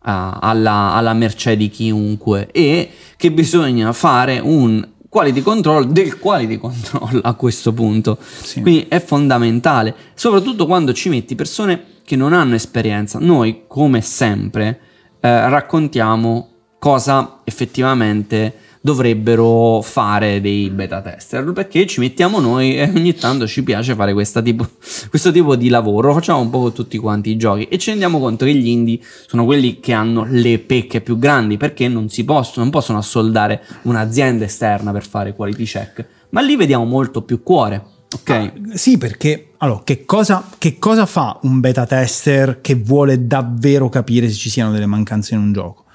alla, 0.07 0.93
alla 0.93 1.13
mercé 1.13 1.57
di 1.57 1.69
chiunque 1.69 2.49
e 2.51 2.89
che 3.17 3.31
bisogna 3.31 3.91
fare 3.91 4.39
un 4.39 4.87
quality 5.09 5.41
control 5.41 5.87
del 5.87 6.17
quality 6.19 6.57
control 6.57 7.19
a 7.23 7.33
questo 7.33 7.73
punto. 7.73 8.17
Sì. 8.21 8.61
Quindi 8.61 8.85
è 8.87 8.99
fondamentale, 8.99 9.93
soprattutto 10.13 10.65
quando 10.65 10.93
ci 10.93 11.09
metti 11.09 11.35
persone 11.35 11.83
che 12.03 12.15
non 12.15 12.33
hanno 12.33 12.55
esperienza. 12.55 13.19
Noi, 13.19 13.63
come 13.67 14.01
sempre, 14.01 14.79
eh, 15.19 15.49
raccontiamo 15.49 16.49
cosa 16.79 17.41
effettivamente 17.43 18.53
dovrebbero 18.81 19.81
fare 19.81 20.41
dei 20.41 20.69
beta 20.69 21.01
tester. 21.01 21.51
Perché 21.51 21.85
ci 21.85 21.99
mettiamo 21.99 22.39
noi 22.39 22.77
e 22.77 22.83
ogni 22.83 23.13
tanto 23.13 23.47
ci 23.47 23.63
piace 23.63 23.95
fare 23.95 24.13
tipo, 24.43 24.67
questo 25.09 25.31
tipo 25.31 25.55
di 25.55 25.69
lavoro. 25.69 26.13
Facciamo 26.13 26.39
un 26.39 26.49
po' 26.49 26.59
con 26.59 26.73
tutti 26.73 26.97
quanti 26.97 27.31
i 27.31 27.37
giochi. 27.37 27.65
E 27.65 27.77
ci 27.77 27.89
rendiamo 27.89 28.19
conto 28.19 28.45
che 28.45 28.53
gli 28.53 28.67
indie 28.67 28.99
sono 29.27 29.45
quelli 29.45 29.79
che 29.79 29.93
hanno 29.93 30.25
le 30.29 30.59
pecche 30.59 31.01
più 31.01 31.17
grandi 31.17 31.57
perché 31.57 31.87
non 31.87 32.09
si 32.09 32.23
possono 32.23 32.55
non 32.57 32.69
possono 32.69 32.97
assoldare 32.97 33.63
un'azienda 33.83 34.45
esterna 34.45 34.91
per 34.91 35.05
fare 35.05 35.33
quality 35.33 35.63
check. 35.63 36.05
Ma 36.29 36.41
lì 36.41 36.55
vediamo 36.55 36.85
molto 36.85 37.21
più 37.21 37.43
cuore 37.43 37.95
ok? 38.13 38.29
Ah, 38.29 38.53
sì, 38.73 38.97
perché 38.97 39.51
allora, 39.57 39.81
che 39.83 40.05
cosa, 40.05 40.49
che 40.57 40.77
cosa 40.79 41.05
fa 41.05 41.39
un 41.43 41.59
beta 41.59 41.85
tester 41.85 42.61
che 42.61 42.75
vuole 42.75 43.27
davvero 43.27 43.89
capire 43.89 44.29
se 44.29 44.35
ci 44.35 44.49
siano 44.49 44.71
delle 44.71 44.85
mancanze 44.85 45.35
in 45.35 45.41
un 45.41 45.53
gioco? 45.53 45.85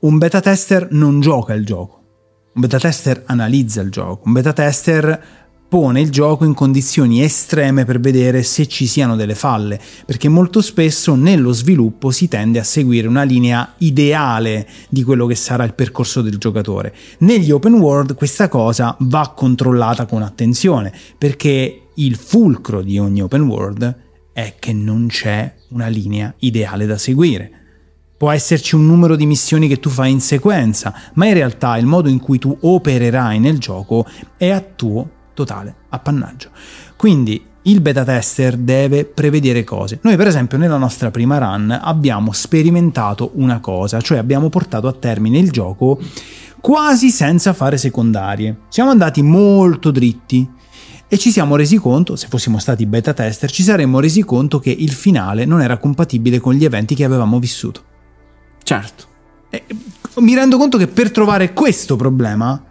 Un 0.00 0.18
beta 0.18 0.40
tester 0.40 0.88
non 0.90 1.20
gioca 1.20 1.54
il 1.54 1.64
gioco, 1.64 2.01
un 2.54 2.60
beta 2.60 2.78
tester 2.78 3.22
analizza 3.26 3.80
il 3.80 3.90
gioco, 3.90 4.22
un 4.26 4.32
beta 4.32 4.52
tester 4.52 5.40
pone 5.72 6.02
il 6.02 6.10
gioco 6.10 6.44
in 6.44 6.52
condizioni 6.52 7.22
estreme 7.22 7.86
per 7.86 7.98
vedere 7.98 8.42
se 8.42 8.66
ci 8.66 8.86
siano 8.86 9.16
delle 9.16 9.34
falle, 9.34 9.80
perché 10.04 10.28
molto 10.28 10.60
spesso 10.60 11.14
nello 11.14 11.52
sviluppo 11.52 12.10
si 12.10 12.28
tende 12.28 12.58
a 12.58 12.62
seguire 12.62 13.08
una 13.08 13.22
linea 13.22 13.72
ideale 13.78 14.68
di 14.90 15.02
quello 15.02 15.24
che 15.24 15.34
sarà 15.34 15.64
il 15.64 15.72
percorso 15.72 16.20
del 16.20 16.36
giocatore. 16.36 16.94
Negli 17.20 17.50
open 17.50 17.72
world 17.72 18.14
questa 18.14 18.48
cosa 18.48 18.94
va 19.00 19.32
controllata 19.34 20.04
con 20.04 20.20
attenzione, 20.20 20.92
perché 21.16 21.84
il 21.94 22.16
fulcro 22.16 22.82
di 22.82 22.98
ogni 22.98 23.22
open 23.22 23.40
world 23.40 23.96
è 24.34 24.56
che 24.58 24.74
non 24.74 25.06
c'è 25.06 25.54
una 25.68 25.86
linea 25.86 26.34
ideale 26.40 26.84
da 26.84 26.98
seguire. 26.98 27.61
Può 28.22 28.30
esserci 28.30 28.76
un 28.76 28.86
numero 28.86 29.16
di 29.16 29.26
missioni 29.26 29.66
che 29.66 29.80
tu 29.80 29.90
fai 29.90 30.12
in 30.12 30.20
sequenza, 30.20 30.94
ma 31.14 31.26
in 31.26 31.34
realtà 31.34 31.76
il 31.76 31.86
modo 31.86 32.08
in 32.08 32.20
cui 32.20 32.38
tu 32.38 32.56
opererai 32.56 33.40
nel 33.40 33.58
gioco 33.58 34.06
è 34.36 34.48
a 34.48 34.60
tuo 34.60 35.08
totale 35.34 35.74
appannaggio. 35.88 36.50
Quindi 36.94 37.44
il 37.62 37.80
beta 37.80 38.04
tester 38.04 38.56
deve 38.56 39.06
prevedere 39.06 39.64
cose. 39.64 39.98
Noi 40.02 40.14
per 40.14 40.28
esempio 40.28 40.56
nella 40.56 40.76
nostra 40.76 41.10
prima 41.10 41.38
run 41.38 41.76
abbiamo 41.82 42.30
sperimentato 42.30 43.32
una 43.34 43.58
cosa, 43.58 44.00
cioè 44.00 44.18
abbiamo 44.18 44.48
portato 44.50 44.86
a 44.86 44.92
termine 44.92 45.38
il 45.38 45.50
gioco 45.50 45.98
quasi 46.60 47.10
senza 47.10 47.52
fare 47.52 47.76
secondarie. 47.76 48.56
Siamo 48.68 48.90
andati 48.90 49.20
molto 49.20 49.90
dritti 49.90 50.48
E 51.08 51.18
ci 51.18 51.32
siamo 51.32 51.56
resi 51.56 51.76
conto, 51.76 52.14
se 52.14 52.28
fossimo 52.28 52.60
stati 52.60 52.86
beta 52.86 53.12
tester, 53.12 53.50
ci 53.50 53.64
saremmo 53.64 53.98
resi 53.98 54.22
conto 54.22 54.60
che 54.60 54.70
il 54.70 54.92
finale 54.92 55.44
non 55.44 55.60
era 55.60 55.76
compatibile 55.76 56.38
con 56.38 56.54
gli 56.54 56.64
eventi 56.64 56.94
che 56.94 57.02
avevamo 57.04 57.40
vissuto. 57.40 57.90
Certo. 58.62 59.04
E 59.50 59.64
mi 60.16 60.34
rendo 60.34 60.56
conto 60.56 60.78
che 60.78 60.86
per 60.86 61.10
trovare 61.10 61.52
questo 61.52 61.96
problema 61.96 62.62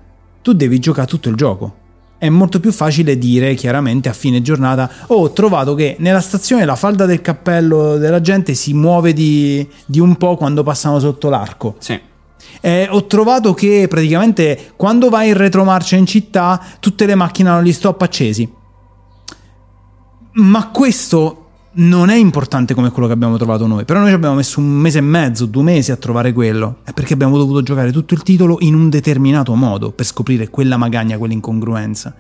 tu 0.42 0.54
devi 0.54 0.80
giocare 0.80 1.08
tutto 1.08 1.30
il 1.30 1.36
gioco. 1.36 1.76
È 2.18 2.30
molto 2.30 2.60
più 2.60 2.72
facile 2.72 3.18
dire 3.18 3.56
chiaramente 3.56 4.10
a 4.10 4.14
fine 4.14 4.42
giornata: 4.42 4.90
Oh, 5.08 5.22
ho 5.22 5.32
trovato 5.32 5.74
che 5.74 5.96
nella 6.00 6.22
stazione 6.22 6.66
la 6.66 6.76
falda 6.76 7.06
del 7.06 7.22
cappello 7.22 7.98
della 7.98 8.22
gente 8.22 8.54
si 8.54 8.74
muove 8.74 9.14
di, 9.14 9.68
di 9.86 10.00
un 10.00 10.16
po' 10.18 10.36
quando 10.36 10.62
passano 10.64 11.00
sotto 11.00 11.30
l'arco. 11.30 11.76
Sì. 11.80 12.00
Eh, 12.60 12.88
ho 12.90 13.06
trovato 13.06 13.54
che 13.54 13.88
praticamente 13.90 14.74
quando 14.76 15.10
vai 15.10 15.30
in 15.30 15.38
retromarcia 15.38 15.96
in 15.96 16.06
città 16.06 16.64
tutte 16.80 17.08
le 17.08 17.16
macchine 17.16 17.50
hanno 17.50 17.64
gli 17.64 17.74
stop 17.74 18.02
accesi. 18.04 18.52
Ma 20.34 20.70
questo 20.70 21.51
non 21.74 22.10
è 22.10 22.16
importante 22.16 22.74
come 22.74 22.92
quello 22.92 23.08
che 23.08 23.14
abbiamo 23.14 23.38
trovato 23.38 23.66
noi. 23.68 23.86
Però 23.86 24.00
noi 24.00 24.10
ci 24.10 24.16
abbiamo 24.16 24.36
messo 24.36 24.60
un 24.60 24.68
mese 24.68 24.98
e 24.98 25.02
mezzo, 25.02 25.46
due 25.46 25.64
mesi 25.64 25.92
a 25.92 25.96
trovare 25.96 26.34
quello. 26.34 26.78
È 26.84 26.92
perché 26.92 27.14
abbiamo 27.14 27.38
dovuto 27.38 27.62
giocare 27.62 27.92
tutto 27.92 28.14
il 28.14 28.24
titolo 28.24 28.58
in 28.62 28.74
un 28.74 28.90
determinato 28.90 29.56
modo 29.56 29.92
per 29.92 30.06
scoprire 30.06 30.50
quella 30.50 30.78
magagna, 30.78 31.18
quell'incongruenza. 31.18 32.14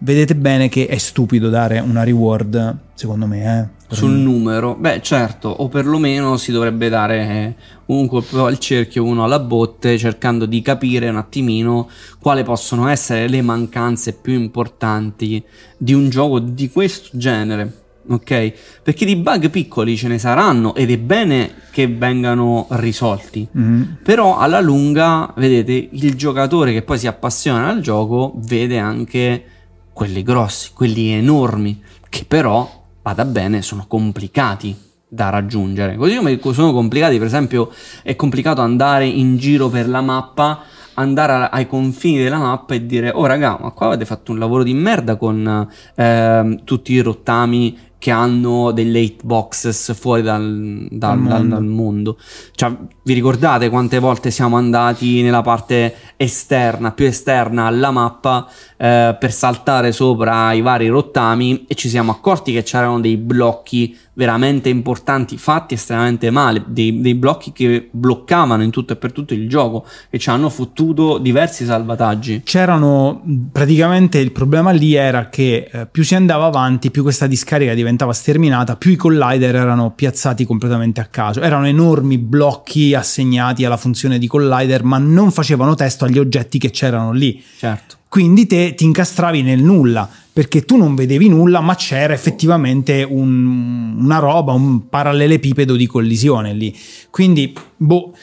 Vedete 0.00 0.36
bene 0.36 0.68
che 0.68 0.86
è 0.86 0.96
stupido 0.96 1.48
dare 1.48 1.80
una 1.80 2.04
reward, 2.04 2.76
secondo 2.94 3.26
me, 3.26 3.60
eh? 3.60 3.76
Sul 3.90 4.10
numero, 4.12 4.76
beh 4.78 5.00
certo, 5.00 5.48
o 5.48 5.68
perlomeno 5.68 6.36
si 6.36 6.52
dovrebbe 6.52 6.90
dare 6.90 7.56
un 7.86 8.06
colpo 8.06 8.44
al 8.44 8.58
cerchio, 8.58 9.02
uno 9.02 9.24
alla 9.24 9.38
botte, 9.38 9.96
cercando 9.96 10.44
di 10.44 10.60
capire 10.60 11.08
un 11.08 11.16
attimino 11.16 11.88
quali 12.20 12.44
possono 12.44 12.86
essere 12.86 13.28
le 13.28 13.40
mancanze 13.40 14.12
più 14.12 14.34
importanti 14.34 15.42
di 15.78 15.94
un 15.94 16.10
gioco 16.10 16.38
di 16.38 16.68
questo 16.70 17.16
genere 17.16 17.86
ok? 18.08 18.52
Perché 18.82 19.04
di 19.04 19.16
bug 19.16 19.50
piccoli 19.50 19.96
ce 19.96 20.08
ne 20.08 20.18
saranno 20.18 20.74
ed 20.74 20.90
è 20.90 20.98
bene 20.98 21.54
che 21.70 21.86
vengano 21.86 22.66
risolti. 22.70 23.46
Mm-hmm. 23.56 23.82
Però 24.02 24.38
alla 24.38 24.60
lunga, 24.60 25.32
vedete, 25.36 25.88
il 25.92 26.14
giocatore 26.14 26.72
che 26.72 26.82
poi 26.82 26.98
si 26.98 27.06
appassiona 27.06 27.68
al 27.68 27.80
gioco 27.80 28.34
vede 28.36 28.78
anche 28.78 29.44
quelli 29.92 30.22
grossi, 30.22 30.70
quelli 30.74 31.08
enormi, 31.10 31.82
che 32.08 32.24
però, 32.26 32.84
vada 33.02 33.24
bene, 33.24 33.62
sono 33.62 33.84
complicati 33.86 34.76
da 35.08 35.30
raggiungere. 35.30 35.96
Così 35.96 36.16
come 36.16 36.38
sono 36.52 36.72
complicati, 36.72 37.18
per 37.18 37.26
esempio, 37.26 37.72
è 38.02 38.14
complicato 38.14 38.60
andare 38.60 39.06
in 39.06 39.36
giro 39.38 39.68
per 39.68 39.88
la 39.88 40.00
mappa 40.00 40.62
andare 40.98 41.48
ai 41.50 41.66
confini 41.66 42.18
della 42.18 42.38
mappa 42.38 42.74
e 42.74 42.84
dire 42.84 43.10
oh 43.14 43.24
raga 43.24 43.56
ma 43.60 43.70
qua 43.70 43.86
avete 43.86 44.04
fatto 44.04 44.32
un 44.32 44.38
lavoro 44.38 44.64
di 44.64 44.74
merda 44.74 45.16
con 45.16 45.68
eh, 45.94 46.60
tutti 46.64 46.92
i 46.92 47.00
rottami 47.00 47.78
che 47.98 48.10
hanno 48.10 48.70
delle 48.70 49.00
hitboxes 49.00 49.94
fuori 49.98 50.22
dal, 50.22 50.86
dal, 50.90 51.20
dal, 51.22 51.48
dal 51.48 51.64
mondo. 51.64 52.16
Cioè, 52.52 52.72
vi 53.02 53.12
ricordate 53.12 53.68
quante 53.68 53.98
volte 53.98 54.30
siamo 54.30 54.56
andati 54.56 55.22
nella 55.22 55.42
parte 55.42 55.94
esterna, 56.16 56.92
più 56.92 57.06
esterna 57.06 57.66
alla 57.66 57.90
mappa 57.90 58.48
eh, 58.80 59.16
per 59.18 59.32
saltare 59.32 59.90
sopra 59.90 60.52
i 60.52 60.60
vari 60.60 60.86
rottami 60.86 61.66
e 61.66 61.74
ci 61.74 61.88
siamo 61.88 62.12
accorti 62.12 62.52
che 62.52 62.62
c'erano 62.62 63.00
dei 63.00 63.16
blocchi 63.16 63.96
veramente 64.14 64.68
importanti, 64.68 65.36
fatti 65.36 65.74
estremamente 65.74 66.30
male, 66.30 66.64
dei, 66.66 67.00
dei, 67.00 67.14
blocchi 67.14 67.52
che 67.52 67.88
bloccavano 67.90 68.62
in 68.64 68.70
tutto 68.70 68.92
e 68.92 68.96
per 68.96 69.12
tutto 69.12 69.32
il 69.32 69.48
gioco 69.48 69.86
e 70.10 70.18
ci 70.18 70.28
hanno 70.28 70.48
fottuto 70.48 71.18
diversi 71.18 71.64
salvataggi. 71.64 72.42
C'erano 72.44 73.22
praticamente 73.52 74.18
il 74.18 74.32
problema 74.32 74.70
lì 74.70 74.94
era 74.94 75.28
che 75.28 75.68
eh, 75.72 75.86
più 75.86 76.02
si 76.02 76.16
andava 76.16 76.46
avanti, 76.46 76.90
più 76.90 77.02
questa 77.02 77.28
discarica 77.28 77.74
diventava 77.74 78.12
sterminata, 78.12 78.76
più 78.76 78.90
i 78.90 78.96
collider 78.96 79.54
erano 79.54 79.92
piazzati 79.92 80.44
completamente 80.44 81.00
a 81.00 81.06
caso. 81.06 81.40
Erano 81.40 81.66
enormi 81.66 82.18
blocchi 82.18 82.94
assegnati 82.94 83.64
alla 83.64 83.76
funzione 83.76 84.18
di 84.18 84.26
collider, 84.26 84.82
ma 84.82 84.98
non 84.98 85.30
facevano 85.30 85.74
testo 85.76 86.04
agli 86.04 86.18
oggetti 86.18 86.58
che 86.58 86.70
c'erano 86.70 87.12
lì. 87.12 87.40
Certo. 87.56 87.97
Quindi 88.08 88.46
te 88.46 88.74
ti 88.74 88.84
incastravi 88.84 89.42
nel 89.42 89.62
nulla 89.62 90.08
perché 90.32 90.64
tu 90.64 90.76
non 90.76 90.94
vedevi 90.94 91.28
nulla, 91.28 91.60
ma 91.60 91.74
c'era 91.74 92.14
effettivamente 92.14 93.02
un, 93.02 93.96
una 93.98 94.18
roba, 94.18 94.52
un 94.52 94.88
parallelepipedo 94.88 95.74
di 95.74 95.86
collisione 95.86 96.52
lì. 96.52 96.72
Quindi, 97.10 97.52
boh, 97.76 98.14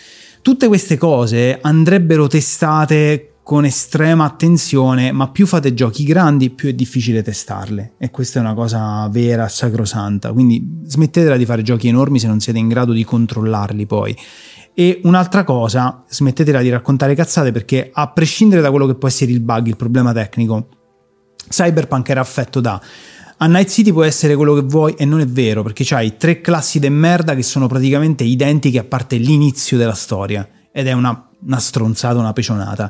tutte 0.41 0.67
queste 0.67 0.97
cose 0.97 1.59
andrebbero 1.61 2.27
testate 2.27 3.31
con 3.43 3.63
estrema 3.63 4.23
attenzione, 4.23 5.11
ma 5.11 5.27
più 5.27 5.45
fate 5.45 5.75
giochi 5.75 6.03
grandi, 6.03 6.49
più 6.49 6.69
è 6.69 6.73
difficile 6.73 7.21
testarle. 7.21 7.93
E 7.99 8.09
questa 8.09 8.39
è 8.39 8.41
una 8.41 8.55
cosa 8.55 9.07
vera, 9.11 9.47
sacrosanta. 9.47 10.31
Quindi 10.33 10.81
smettetela 10.85 11.37
di 11.37 11.45
fare 11.45 11.61
giochi 11.61 11.87
enormi 11.87 12.17
se 12.17 12.25
non 12.25 12.39
siete 12.39 12.57
in 12.57 12.69
grado 12.69 12.91
di 12.91 13.03
controllarli 13.03 13.85
poi. 13.85 14.17
E 14.77 14.99
un'altra 15.03 15.45
cosa, 15.45 16.03
smettetela 16.07 16.61
di 16.61 16.69
raccontare 16.69 17.15
cazzate 17.15 17.51
perché 17.51 17.89
a 17.93 18.09
prescindere 18.09 18.61
da 18.61 18.69
quello 18.69 18.85
che 18.85 18.95
può 18.95 19.07
essere 19.07 19.31
il 19.31 19.39
bug, 19.39 19.67
il 19.67 19.77
problema 19.77 20.11
tecnico, 20.11 20.67
Cyberpunk 21.47 22.09
era 22.09 22.21
affetto 22.21 22.59
da 22.59 22.81
a 23.37 23.47
Night 23.47 23.69
City 23.69 23.91
può 23.91 24.03
essere 24.03 24.35
quello 24.35 24.53
che 24.53 24.61
vuoi 24.61 24.93
e 24.97 25.03
non 25.03 25.19
è 25.19 25.25
vero 25.27 25.61
perché 25.61 25.83
c'hai 25.83 26.15
tre 26.15 26.39
classi 26.39 26.79
de 26.79 26.87
merda 26.87 27.35
che 27.35 27.43
sono 27.43 27.67
praticamente 27.67 28.23
identiche 28.23 28.79
a 28.79 28.85
parte 28.85 29.17
l'inizio 29.17 29.77
della 29.77 29.93
storia 29.93 30.47
ed 30.71 30.87
è 30.87 30.93
una, 30.93 31.29
una 31.45 31.59
stronzata, 31.59 32.17
una 32.17 32.31
pecionata. 32.31 32.89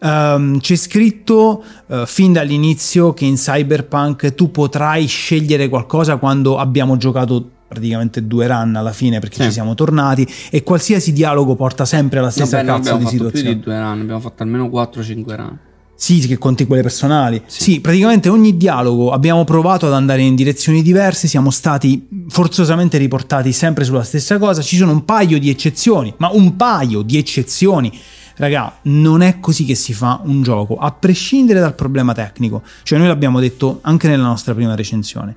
Um, 0.00 0.58
c'è 0.58 0.76
scritto 0.76 1.64
uh, 1.86 2.04
fin 2.04 2.32
dall'inizio 2.32 3.14
che 3.14 3.24
in 3.24 3.36
Cyberpunk 3.36 4.34
tu 4.34 4.50
potrai 4.50 5.06
scegliere 5.06 5.68
qualcosa 5.68 6.16
quando 6.16 6.58
abbiamo 6.58 6.98
giocato 6.98 7.50
praticamente 7.66 8.26
due 8.26 8.46
run 8.46 8.76
alla 8.76 8.92
fine 8.92 9.18
perché 9.18 9.36
sì. 9.36 9.42
ci 9.44 9.52
siamo 9.52 9.74
tornati 9.74 10.26
e 10.50 10.62
qualsiasi 10.62 11.12
dialogo 11.12 11.54
porta 11.54 11.84
sempre 11.84 12.20
alla 12.20 12.30
stessa 12.30 12.62
Vabbè, 12.62 12.82
cazzo 12.82 12.96
di 12.96 13.06
situazione. 13.06 13.48
più 13.48 13.54
di 13.54 13.60
due 13.60 13.78
run, 13.78 14.00
abbiamo 14.00 14.20
fatto 14.20 14.42
almeno 14.42 14.66
4-5 14.66 15.36
run. 15.36 15.58
Sì, 15.98 16.18
che 16.26 16.36
conti 16.36 16.66
quelle 16.66 16.82
personali. 16.82 17.42
Sì. 17.46 17.62
sì. 17.62 17.80
praticamente 17.80 18.28
ogni 18.28 18.58
dialogo 18.58 19.12
abbiamo 19.12 19.44
provato 19.44 19.86
ad 19.86 19.94
andare 19.94 20.20
in 20.20 20.34
direzioni 20.34 20.82
diverse, 20.82 21.26
siamo 21.26 21.50
stati 21.50 22.06
forzosamente 22.28 22.98
riportati 22.98 23.50
sempre 23.52 23.84
sulla 23.84 24.04
stessa 24.04 24.38
cosa. 24.38 24.60
Ci 24.60 24.76
sono 24.76 24.92
un 24.92 25.04
paio 25.06 25.38
di 25.38 25.48
eccezioni, 25.48 26.12
ma 26.18 26.28
un 26.30 26.54
paio 26.54 27.00
di 27.00 27.16
eccezioni. 27.16 27.90
Raga, 28.36 28.80
non 28.82 29.22
è 29.22 29.40
così 29.40 29.64
che 29.64 29.74
si 29.74 29.94
fa 29.94 30.20
un 30.22 30.42
gioco, 30.42 30.76
a 30.76 30.92
prescindere 30.92 31.58
dal 31.58 31.74
problema 31.74 32.12
tecnico. 32.12 32.62
Cioè, 32.82 32.98
noi 32.98 33.08
l'abbiamo 33.08 33.40
detto 33.40 33.78
anche 33.80 34.06
nella 34.06 34.26
nostra 34.26 34.54
prima 34.54 34.74
recensione. 34.74 35.34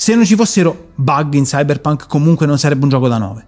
Se 0.00 0.14
non 0.14 0.24
ci 0.24 0.36
fossero 0.36 0.90
bug 0.94 1.34
in 1.34 1.42
Cyberpunk, 1.42 2.06
comunque 2.06 2.46
non 2.46 2.56
sarebbe 2.56 2.84
un 2.84 2.88
gioco 2.88 3.08
da 3.08 3.18
9. 3.18 3.46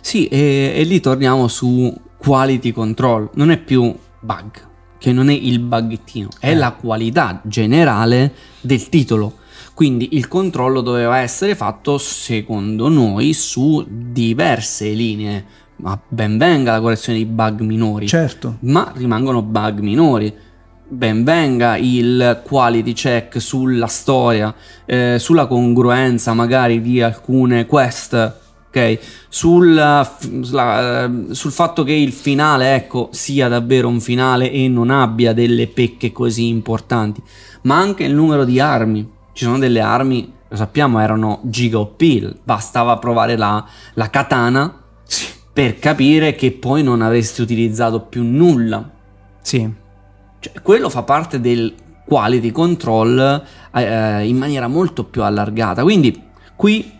Sì, 0.00 0.26
e, 0.26 0.72
e 0.74 0.82
lì 0.82 0.98
torniamo 0.98 1.46
su 1.46 1.94
quality 2.16 2.72
control. 2.72 3.30
Non 3.34 3.52
è 3.52 3.56
più 3.56 3.96
bug 4.18 4.50
che 4.98 5.12
non 5.12 5.30
è 5.30 5.32
il 5.32 5.60
baghettino, 5.60 6.28
è 6.40 6.50
eh. 6.50 6.54
la 6.56 6.72
qualità 6.72 7.40
generale 7.44 8.34
del 8.60 8.88
titolo. 8.88 9.34
Quindi 9.74 10.16
il 10.16 10.26
controllo 10.26 10.80
doveva 10.80 11.18
essere 11.18 11.54
fatto, 11.54 11.98
secondo 11.98 12.88
noi, 12.88 13.32
su 13.32 13.86
diverse 13.88 14.88
linee. 14.88 15.44
Ma 15.76 15.98
ben 16.08 16.36
venga 16.36 16.72
la 16.72 16.80
correzione 16.80 17.18
di 17.18 17.26
bug 17.26 17.60
minori. 17.60 18.08
Certo. 18.08 18.56
Ma 18.62 18.92
rimangono 18.96 19.40
bug 19.40 19.78
minori. 19.78 20.34
Ben 20.92 21.24
venga 21.24 21.78
il 21.78 22.42
quality 22.44 22.92
check 22.92 23.40
sulla 23.40 23.86
storia, 23.86 24.54
eh, 24.84 25.16
sulla 25.18 25.46
congruenza 25.46 26.34
magari 26.34 26.82
di 26.82 27.00
alcune 27.00 27.64
quest 27.64 28.40
ok? 28.68 28.98
Sul, 29.30 29.72
la, 29.72 31.10
sul, 31.30 31.50
fatto 31.50 31.82
che 31.82 31.92
il 31.92 32.12
finale, 32.12 32.74
ecco, 32.74 33.08
sia 33.12 33.48
davvero 33.48 33.88
un 33.88 34.00
finale 34.00 34.50
e 34.50 34.68
non 34.68 34.90
abbia 34.90 35.32
delle 35.32 35.66
pecche 35.66 36.12
così 36.12 36.48
importanti, 36.48 37.22
ma 37.62 37.78
anche 37.78 38.04
il 38.04 38.14
numero 38.14 38.44
di 38.44 38.60
armi. 38.60 39.10
Ci 39.32 39.44
sono 39.44 39.58
delle 39.58 39.80
armi, 39.80 40.30
lo 40.46 40.56
sappiamo, 40.56 41.00
erano 41.00 41.40
giga 41.44 41.78
OP, 41.78 42.34
bastava 42.44 42.98
provare 42.98 43.38
la, 43.38 43.64
la 43.94 44.10
katana 44.10 44.78
per 45.52 45.78
capire 45.78 46.34
che 46.34 46.52
poi 46.52 46.82
non 46.82 47.00
avresti 47.00 47.40
utilizzato 47.40 48.00
più 48.00 48.22
nulla. 48.22 48.90
Sì. 49.40 49.80
Cioè, 50.42 50.60
quello 50.60 50.88
fa 50.90 51.04
parte 51.04 51.40
del 51.40 51.72
quality 52.04 52.50
control 52.50 53.44
eh, 53.72 54.26
in 54.26 54.36
maniera 54.36 54.66
molto 54.66 55.04
più 55.04 55.22
allargata. 55.22 55.84
Quindi 55.84 56.20
qui 56.56 56.90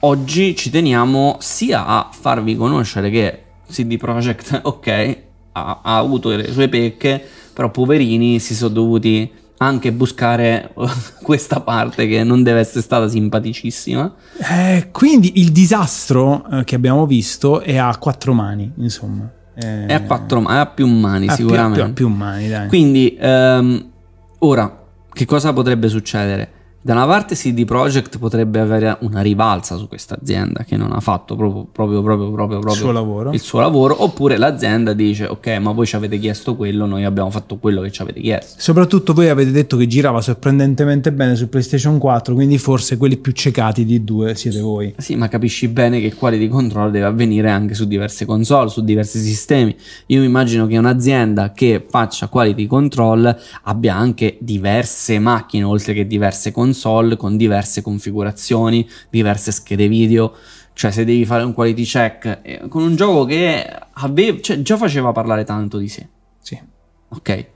oggi 0.00 0.56
ci 0.56 0.68
teniamo 0.68 1.36
sia 1.38 1.86
a 1.86 2.10
farvi 2.10 2.56
conoscere 2.56 3.08
che 3.08 3.42
CD 3.70 3.96
Projekt, 3.98 4.58
ok, 4.64 5.18
ha, 5.52 5.80
ha 5.82 5.96
avuto 5.96 6.30
le 6.30 6.50
sue 6.50 6.68
pecche, 6.68 7.24
però 7.52 7.70
poverini 7.70 8.40
si 8.40 8.56
sono 8.56 8.74
dovuti 8.74 9.30
anche 9.58 9.92
buscare 9.92 10.72
questa 11.22 11.60
parte 11.60 12.08
che 12.08 12.24
non 12.24 12.42
deve 12.42 12.58
essere 12.58 12.82
stata 12.82 13.08
simpaticissima. 13.08 14.12
Eh, 14.40 14.88
quindi 14.90 15.40
il 15.40 15.52
disastro 15.52 16.44
eh, 16.50 16.64
che 16.64 16.74
abbiamo 16.74 17.06
visto 17.06 17.60
è 17.60 17.76
a 17.76 17.96
quattro 17.96 18.32
mani, 18.32 18.72
insomma. 18.78 19.30
Eh, 19.60 19.86
è 19.86 19.94
a 19.94 20.02
quattro 20.02 20.40
mani, 20.40 20.56
è 20.56 20.60
a 20.60 20.66
più 20.66 20.86
mani 20.86 21.28
sicuramente. 21.30 21.84
Più, 21.84 21.92
più, 21.92 22.06
più 22.06 22.08
mani, 22.08 22.48
dai. 22.48 22.68
Quindi, 22.68 23.16
ehm, 23.18 23.90
ora, 24.38 24.84
che 25.12 25.24
cosa 25.24 25.52
potrebbe 25.52 25.88
succedere? 25.88 26.50
Da 26.80 26.92
una 26.92 27.06
parte 27.06 27.34
CD 27.34 27.64
Projekt 27.64 28.18
potrebbe 28.18 28.60
avere 28.60 28.98
una 29.00 29.20
rivalsa 29.20 29.76
su 29.76 29.88
questa 29.88 30.16
azienda 30.20 30.62
che 30.62 30.76
non 30.76 30.92
ha 30.92 31.00
fatto 31.00 31.34
proprio, 31.34 31.64
proprio, 31.64 32.02
proprio, 32.02 32.30
proprio, 32.30 32.60
proprio 32.60 32.72
il, 32.72 32.78
suo 32.78 32.92
lavoro. 32.92 33.32
il 33.32 33.40
suo 33.40 33.58
lavoro, 33.58 34.04
oppure 34.04 34.36
l'azienda 34.36 34.92
dice 34.92 35.26
ok 35.26 35.58
ma 35.58 35.72
voi 35.72 35.86
ci 35.86 35.96
avete 35.96 36.20
chiesto 36.20 36.54
quello, 36.54 36.86
noi 36.86 37.02
abbiamo 37.02 37.30
fatto 37.30 37.56
quello 37.58 37.80
che 37.80 37.90
ci 37.90 38.00
avete 38.00 38.20
chiesto. 38.20 38.60
Soprattutto 38.60 39.12
voi 39.12 39.28
avete 39.28 39.50
detto 39.50 39.76
che 39.76 39.88
girava 39.88 40.20
sorprendentemente 40.20 41.10
bene 41.10 41.34
su 41.34 41.48
PlayStation 41.48 41.98
4, 41.98 42.32
quindi 42.32 42.58
forse 42.58 42.96
quelli 42.96 43.16
più 43.16 43.32
cecati 43.32 43.84
di 43.84 44.04
due 44.04 44.36
siete 44.36 44.60
voi. 44.60 44.94
Sì, 44.98 45.16
ma 45.16 45.26
capisci 45.26 45.66
bene 45.66 45.98
che 45.98 46.06
il 46.06 46.14
quality 46.14 46.46
control 46.46 46.92
deve 46.92 47.06
avvenire 47.06 47.50
anche 47.50 47.74
su 47.74 47.88
diverse 47.88 48.24
console, 48.24 48.68
su 48.68 48.84
diversi 48.84 49.18
sistemi. 49.18 49.74
Io 50.06 50.20
mi 50.20 50.26
immagino 50.26 50.68
che 50.68 50.78
un'azienda 50.78 51.50
che 51.52 51.84
faccia 51.86 52.28
quality 52.28 52.66
control 52.66 53.36
abbia 53.62 53.96
anche 53.96 54.36
diverse 54.38 55.18
macchine, 55.18 55.64
oltre 55.64 55.92
che 55.92 56.06
diverse 56.06 56.52
console 56.52 56.66
console 56.68 57.16
con 57.16 57.36
diverse 57.36 57.82
configurazioni, 57.82 58.88
diverse 59.10 59.52
schede 59.52 59.88
video. 59.88 60.34
Cioè, 60.74 60.90
se 60.90 61.04
devi 61.04 61.24
fare 61.24 61.42
un 61.42 61.54
quality 61.54 61.84
check 61.84 62.40
eh, 62.42 62.68
con 62.68 62.82
un 62.82 62.94
gioco 62.94 63.24
che 63.24 63.66
aveva, 63.94 64.38
cioè, 64.40 64.62
già 64.62 64.76
faceva 64.76 65.12
parlare 65.12 65.44
tanto 65.44 65.78
di 65.78 65.88
sé. 65.88 66.06
Sì. 66.40 66.60
Ok. 67.08 67.46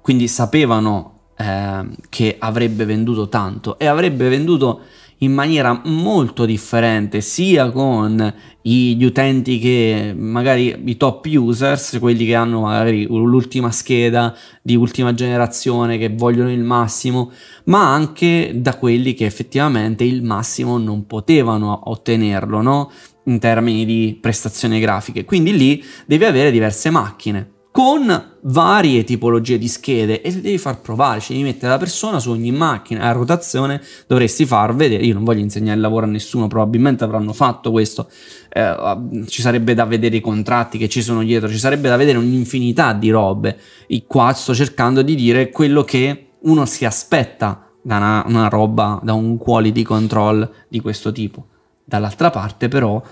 Quindi 0.00 0.28
sapevano 0.28 1.18
eh, 1.36 1.86
che 2.08 2.36
avrebbe 2.38 2.84
venduto 2.84 3.28
tanto 3.28 3.78
e 3.78 3.86
avrebbe 3.86 4.28
venduto 4.28 4.82
in 5.18 5.32
maniera 5.32 5.80
molto 5.84 6.44
differente 6.44 7.20
sia 7.20 7.70
con 7.70 8.34
gli 8.60 9.02
utenti 9.02 9.58
che 9.58 10.12
magari 10.16 10.82
i 10.84 10.96
top 10.96 11.26
users, 11.26 11.98
quelli 12.00 12.26
che 12.26 12.34
hanno 12.34 12.62
magari 12.62 13.06
l'ultima 13.06 13.70
scheda 13.70 14.36
di 14.60 14.76
ultima 14.76 15.14
generazione 15.14 15.98
che 15.98 16.08
vogliono 16.08 16.50
il 16.52 16.62
massimo, 16.62 17.30
ma 17.64 17.92
anche 17.92 18.52
da 18.56 18.76
quelli 18.76 19.14
che 19.14 19.24
effettivamente 19.24 20.04
il 20.04 20.22
massimo 20.22 20.78
non 20.78 21.06
potevano 21.06 21.88
ottenerlo, 21.90 22.60
no? 22.60 22.90
In 23.24 23.38
termini 23.38 23.84
di 23.84 24.18
prestazioni 24.20 24.80
grafiche. 24.80 25.24
Quindi 25.24 25.56
lì 25.56 25.84
devi 26.06 26.24
avere 26.24 26.50
diverse 26.50 26.90
macchine 26.90 27.54
con 27.76 28.30
varie 28.40 29.04
tipologie 29.04 29.58
di 29.58 29.68
schede 29.68 30.22
e 30.22 30.32
le 30.32 30.40
devi 30.40 30.56
far 30.56 30.80
provare, 30.80 31.20
ci 31.20 31.34
devi 31.34 31.44
mettere 31.44 31.72
la 31.72 31.76
persona 31.76 32.18
su 32.18 32.30
ogni 32.30 32.50
macchina 32.50 33.02
a 33.02 33.12
rotazione, 33.12 33.82
dovresti 34.06 34.46
far 34.46 34.74
vedere, 34.74 35.04
io 35.04 35.12
non 35.12 35.24
voglio 35.24 35.40
insegnare 35.40 35.74
il 35.74 35.82
lavoro 35.82 36.06
a 36.06 36.08
nessuno, 36.08 36.46
probabilmente 36.46 37.04
avranno 37.04 37.34
fatto 37.34 37.70
questo, 37.70 38.08
eh, 38.48 39.26
ci 39.26 39.42
sarebbe 39.42 39.74
da 39.74 39.84
vedere 39.84 40.16
i 40.16 40.20
contratti 40.22 40.78
che 40.78 40.88
ci 40.88 41.02
sono 41.02 41.22
dietro, 41.22 41.50
ci 41.50 41.58
sarebbe 41.58 41.90
da 41.90 41.96
vedere 41.96 42.16
un'infinità 42.16 42.94
di 42.94 43.10
robe, 43.10 43.58
e 43.86 44.04
qua 44.06 44.32
sto 44.32 44.54
cercando 44.54 45.02
di 45.02 45.14
dire 45.14 45.50
quello 45.50 45.84
che 45.84 46.28
uno 46.40 46.64
si 46.64 46.86
aspetta 46.86 47.68
da 47.82 47.96
una, 47.98 48.24
una 48.26 48.48
roba, 48.48 48.98
da 49.02 49.12
un 49.12 49.36
quality 49.36 49.82
control 49.82 50.50
di 50.66 50.80
questo 50.80 51.12
tipo. 51.12 51.48
Dall'altra 51.84 52.30
parte 52.30 52.68
però 52.68 53.02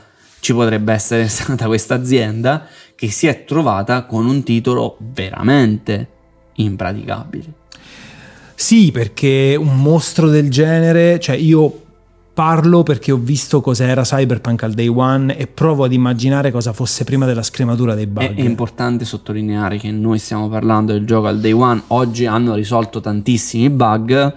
ci 0.45 0.53
potrebbe 0.53 0.93
essere 0.93 1.27
stata 1.29 1.65
questa 1.65 1.95
azienda 1.95 2.67
che 2.95 3.11
si 3.11 3.27
è 3.27 3.45
trovata 3.45 4.05
con 4.05 4.27
un 4.27 4.43
titolo 4.43 4.97
veramente 4.99 6.09
impraticabile. 6.55 7.63
Sì, 8.55 8.93
perché 8.93 9.57
un 9.59 9.81
mostro 9.81 10.29
del 10.29 10.51
genere, 10.51 11.19
cioè 11.19 11.37
io 11.37 11.81
parlo 12.35 12.83
perché 12.83 13.13
ho 13.13 13.17
visto 13.17 13.61
cos'era 13.61 14.03
Cyberpunk 14.03 14.65
al 14.65 14.73
day 14.73 14.89
one 14.89 15.37
e 15.37 15.47
provo 15.47 15.85
ad 15.85 15.93
immaginare 15.93 16.51
cosa 16.51 16.73
fosse 16.73 17.05
prima 17.05 17.27
della 17.27 17.43
scrematura 17.43 17.95
dei 17.95 18.07
bug. 18.07 18.25
È, 18.25 18.35
è 18.35 18.45
importante 18.45 19.05
sottolineare 19.05 19.79
che 19.79 19.91
noi 19.91 20.19
stiamo 20.19 20.49
parlando 20.49 20.93
del 20.93 21.05
gioco 21.05 21.29
al 21.29 21.41
day 21.41 21.53
one, 21.53 21.83
oggi 21.89 22.27
hanno 22.27 22.55
risolto 22.55 23.01
tantissimi 23.01 23.71
bug 23.71 24.35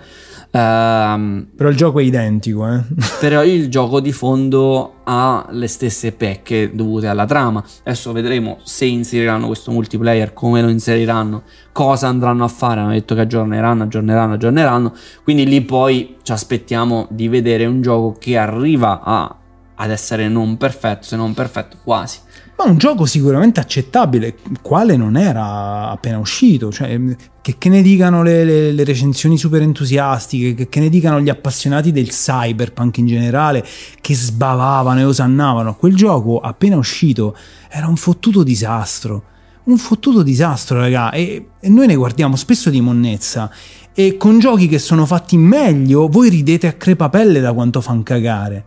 Um, 0.58 1.50
però 1.56 1.70
il 1.70 1.76
gioco 1.76 2.00
è 2.00 2.04
identico, 2.04 2.67
eh? 2.67 2.82
però 3.22 3.43
il 3.43 3.70
gioco 3.70 4.00
di 4.00 4.12
fondo 4.12 5.02
ha 5.04 5.46
le 5.52 5.67
stesse 5.67 6.13
pecche 6.13 6.72
dovute 6.74 7.06
alla 7.06 7.26
trama. 7.26 7.63
Adesso 7.84 8.12
vedremo 8.12 8.58
se 8.63 8.86
inseriranno 8.86 9.46
questo 9.46 9.72
multiplayer, 9.72 10.34
come 10.34 10.63
lo 10.63 10.70
inseriranno, 10.70 11.43
cosa 11.72 12.08
andranno 12.08 12.43
a 12.43 12.48
fare. 12.48 12.80
Hanno 12.80 12.93
detto 12.93 13.13
che 13.13 13.22
aggiorneranno, 13.22 13.84
aggiorneranno, 13.84 14.34
aggiorneranno. 14.34 14.93
Quindi 15.24 15.46
lì 15.46 15.62
poi 15.62 16.15
ci 16.24 16.32
aspettiamo 16.32 17.06
di 17.12 17.28
vedere 17.28 17.67
un 17.67 17.82
gioco 17.84 18.15
che 18.17 18.36
arriva 18.36 19.02
a, 19.04 19.36
ad 19.76 19.91
essere 19.91 20.28
non 20.28 20.58
perfetto, 20.58 21.04
se 21.04 21.15
non 21.15 21.36
perfetto 21.36 21.78
quasi 21.84 22.17
ma 22.58 22.65
un 22.65 22.78
gioco 22.78 23.06
sicuramente 23.06 23.60
accettabile, 23.60 24.36
quale 24.62 24.98
non 24.98 25.15
era 25.15 25.91
appena 25.91 26.17
uscito, 26.17 26.72
cioè, 26.72 27.00
che, 27.39 27.56
che 27.60 27.70
ne 27.70 27.84
dicano 27.84 28.24
le, 28.24 28.43
le, 28.43 28.72
le, 28.72 28.84
recensioni 28.84 29.38
super 29.38 29.62
entusiastiche, 29.62 30.56
che, 30.56 30.67
che, 30.67 30.80
ne 30.80 30.89
dicano 30.89 31.22
gli 31.22 31.30
appassionati 31.30 31.91
del 31.91 32.10
cyberpunk 32.10 32.98
in 32.98 33.06
generale, 33.06 33.63
che 34.02 34.15
sbavavano 34.15 35.00
e 35.00 35.04
osannavano, 35.04 35.76
quel 35.76 35.96
gioco 35.96 36.39
appena 36.39 36.78
uscito 36.78 37.38
era 37.70 37.88
un 37.88 37.96
fottuto 37.96 38.41
disastro, 38.41 39.24
un 39.65 39.78
fottuto 39.78 40.24
disastro 40.24 40.80
raga, 40.80 41.12
e, 41.12 41.50
e 41.60 41.70
noi 41.70 41.86
ne 41.86 41.96
guardiamo 41.96 42.36
spesso 42.36 42.72
di 42.72 42.82
monnezza, 42.82 43.52
e 43.93 44.17
con 44.17 44.39
giochi 44.39 44.67
che 44.67 44.80
sono 44.80 45.06
fatti 45.06 45.38
meglio 45.38 46.08
voi 46.08 46.30
ridete 46.30 46.65
a 46.65 46.74
crepapelle 46.74 47.39
da 47.39 47.54
quanto 47.54 47.82
fan 47.82 48.02
cagare. 48.02 48.65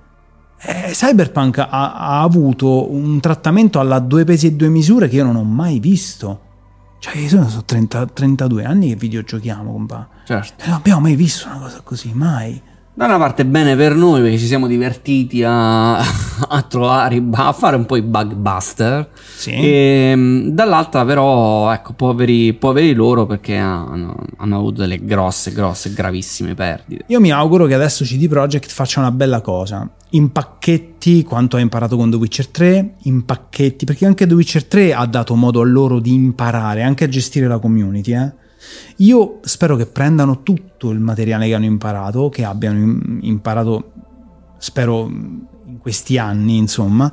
Eh, 0.63 0.91
Cyberpunk 0.93 1.59
ha, 1.59 1.69
ha, 1.69 2.21
avuto 2.21 2.93
un 2.93 3.19
trattamento 3.19 3.81
alla 3.81 3.99
due 3.99 4.25
pesi 4.25 4.49
e 4.49 4.53
due 4.53 4.69
misure 4.69 5.09
che 5.09 5.17
io 5.17 5.25
non 5.25 5.37
ho 5.37 5.45
mai 5.45 5.79
visto. 5.79 6.49
Cioè, 6.99 7.17
io 7.17 7.29
sono, 7.29 7.49
sono 7.49 7.65
30, 7.65 8.07
32 8.07 8.65
anni 8.65 8.89
che 8.89 8.97
videogiochiamo, 8.97 9.73
compa. 9.73 10.09
Certo. 10.27 10.63
E 10.63 10.67
non 10.67 10.77
abbiamo 10.77 11.01
mai 11.01 11.17
visto 11.17 11.49
una 11.49 11.59
cosa 11.61 11.81
così, 11.83 12.13
mai. 12.13 12.61
Da 12.93 13.05
una 13.05 13.19
parte 13.19 13.47
bene 13.47 13.77
per 13.77 13.95
noi 13.95 14.21
perché 14.21 14.37
ci 14.37 14.47
siamo 14.47 14.67
divertiti 14.67 15.45
a, 15.45 15.99
a 16.03 16.63
trovare, 16.69 17.23
a 17.33 17.53
fare 17.53 17.77
un 17.77 17.87
po' 17.87 17.95
i 17.97 18.03
bug 18.03 18.35
buster. 18.35 19.09
Sì. 19.15 19.53
E, 19.53 20.11
ehm, 20.11 20.49
dall'altra 20.49 21.05
però, 21.05 21.73
ecco, 21.73 21.93
poveri, 21.93 22.53
poveri 22.53 22.93
loro 22.93 23.27
perché 23.27 23.57
hanno, 23.57 24.17
hanno, 24.37 24.57
avuto 24.57 24.81
delle 24.81 25.05
grosse, 25.05 25.53
grosse, 25.53 25.93
gravissime 25.93 26.55
perdite. 26.55 27.05
Io 27.07 27.21
mi 27.21 27.31
auguro 27.31 27.67
che 27.67 27.75
adesso 27.75 28.05
CD 28.05 28.29
Projekt 28.29 28.71
faccia 28.71 28.99
una 28.99 29.13
bella 29.13 29.41
cosa. 29.41 29.89
Impacchetti 30.11 31.23
quanto 31.23 31.57
ha 31.57 31.61
imparato 31.61 31.97
con 31.97 32.11
The 32.11 32.17
Witcher 32.17 32.49
3, 32.49 32.95
impacchetti, 33.03 33.85
perché 33.85 34.05
anche 34.05 34.27
The 34.27 34.35
Witcher 34.35 34.65
3 34.65 34.95
ha 34.95 35.07
dato 35.07 35.37
modo 35.37 35.61
a 35.61 35.65
loro 35.65 36.01
di 36.01 36.13
imparare, 36.13 36.83
anche 36.83 37.05
a 37.05 37.09
gestire 37.09 37.47
la 37.47 37.61
community, 37.61 38.15
eh 38.15 38.40
io 38.97 39.39
spero 39.43 39.77
che 39.77 39.87
prendano 39.87 40.43
tutto 40.43 40.91
il 40.91 40.99
materiale 40.99 41.47
che 41.47 41.55
hanno 41.55 41.65
imparato, 41.65 42.29
che 42.29 42.45
abbiano 42.45 42.99
imparato, 43.21 43.93
spero 44.59 45.07
in 45.07 45.79
questi 45.79 46.19
anni, 46.19 46.57
insomma, 46.57 47.11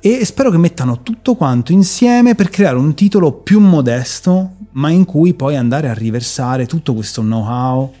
e 0.00 0.24
spero 0.24 0.50
che 0.50 0.58
mettano 0.58 1.02
tutto 1.02 1.34
quanto 1.34 1.72
insieme 1.72 2.34
per 2.34 2.48
creare 2.48 2.76
un 2.76 2.94
titolo 2.94 3.32
più 3.32 3.60
modesto, 3.60 4.52
ma 4.72 4.90
in 4.90 5.04
cui 5.04 5.34
poi 5.34 5.56
andare 5.56 5.88
a 5.88 5.94
riversare 5.94 6.66
tutto 6.66 6.94
questo 6.94 7.22
know-how 7.22 7.92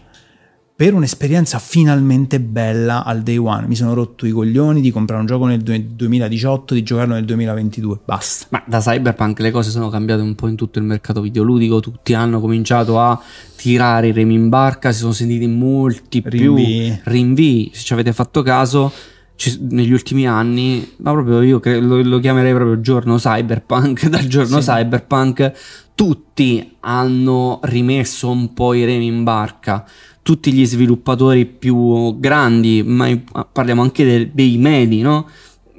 per 0.76 0.92
un'esperienza 0.92 1.58
finalmente 1.58 2.38
bella 2.38 3.02
al 3.02 3.22
day 3.22 3.38
one. 3.38 3.66
Mi 3.66 3.74
sono 3.74 3.94
rotto 3.94 4.26
i 4.26 4.30
coglioni 4.30 4.82
di 4.82 4.90
comprare 4.90 5.22
un 5.22 5.26
gioco 5.26 5.46
nel 5.46 5.62
2018, 5.62 6.74
di 6.74 6.82
giocarlo 6.82 7.14
nel 7.14 7.24
2022. 7.24 8.00
Basta. 8.04 8.46
Ma 8.50 8.62
da 8.66 8.80
Cyberpunk 8.80 9.40
le 9.40 9.50
cose 9.50 9.70
sono 9.70 9.88
cambiate 9.88 10.20
un 10.20 10.34
po' 10.34 10.48
in 10.48 10.54
tutto 10.54 10.78
il 10.78 10.84
mercato 10.84 11.22
videoludico. 11.22 11.80
Tutti 11.80 12.12
hanno 12.12 12.40
cominciato 12.40 13.00
a 13.00 13.18
tirare 13.56 14.08
i 14.08 14.12
remi 14.12 14.34
in 14.34 14.50
barca. 14.50 14.92
Si 14.92 14.98
sono 14.98 15.12
sentiti 15.12 15.46
molti 15.46 16.22
rinvii. 16.22 16.90
più 16.90 17.10
rinvii. 17.10 17.70
Se 17.72 17.82
ci 17.82 17.94
avete 17.94 18.12
fatto 18.12 18.42
caso. 18.42 18.92
Ci, 19.36 19.58
negli 19.70 19.92
ultimi 19.92 20.26
anni, 20.26 20.92
ma 20.98 21.12
proprio 21.12 21.42
io 21.42 21.60
cre- 21.60 21.80
lo, 21.80 22.02
lo, 22.02 22.18
chiamerei 22.18 22.52
proprio 22.52 22.80
giorno 22.80 23.16
cyberpunk, 23.16 24.08
dal 24.10 24.26
giorno 24.26 24.60
sì. 24.60 24.70
cyberpunk, 24.70 25.52
tutti 25.94 26.76
hanno 26.80 27.60
rimesso 27.64 28.30
un 28.30 28.54
po' 28.54 28.74
i 28.74 28.84
remi 28.84 29.06
in 29.06 29.24
barca 29.24 29.86
tutti 30.26 30.52
gli 30.52 30.66
sviluppatori 30.66 31.46
più 31.46 32.18
grandi, 32.18 32.82
ma 32.84 33.08
parliamo 33.52 33.80
anche 33.80 34.04
de- 34.04 34.30
dei 34.34 34.58
medi, 34.58 35.00
no? 35.00 35.28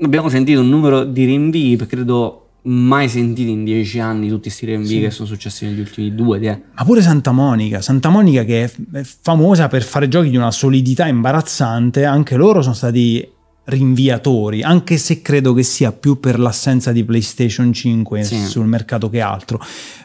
Abbiamo 0.02 0.30
sentito 0.30 0.62
un 0.62 0.70
numero 0.70 1.04
di 1.04 1.26
rinvii, 1.26 1.76
credo 1.86 2.48
mai 2.68 3.10
sentiti 3.10 3.50
in 3.50 3.66
dieci 3.66 4.00
anni 4.00 4.28
tutti 4.30 4.44
questi 4.44 4.66
rinvii 4.66 4.88
sì. 4.88 5.00
che 5.00 5.12
sono 5.12 5.28
successi 5.28 5.66
negli 5.66 5.82
ultimi 5.82 6.16
due. 6.16 6.40
Eh. 6.40 6.62
Ma 6.76 6.86
pure 6.86 7.02
Santa 7.02 7.34
Monica, 7.34 7.82
Santa 7.82 8.08
Monica 8.08 8.46
che 8.46 8.64
è, 8.64 8.72
è 9.00 9.04
famosa 9.04 9.68
per 9.68 9.84
fare 9.84 10.08
giochi 10.08 10.30
di 10.30 10.38
una 10.38 10.52
solidità 10.52 11.08
imbarazzante, 11.08 12.06
anche 12.06 12.38
loro 12.38 12.62
sono 12.62 12.74
stati 12.74 13.28
rinviatori, 13.68 14.62
anche 14.64 14.98
se 14.98 15.22
credo 15.22 15.54
che 15.54 15.64
sia 15.64 15.92
più 15.92 16.20
per 16.20 16.40
l'assenza 16.40 16.92
di 16.92 17.04
PlayStation 17.04 17.72
5 17.74 18.24
sì. 18.24 18.46
sul 18.46 18.66
mercato 18.66 19.10
che 19.10 19.22
altro. 19.22 19.60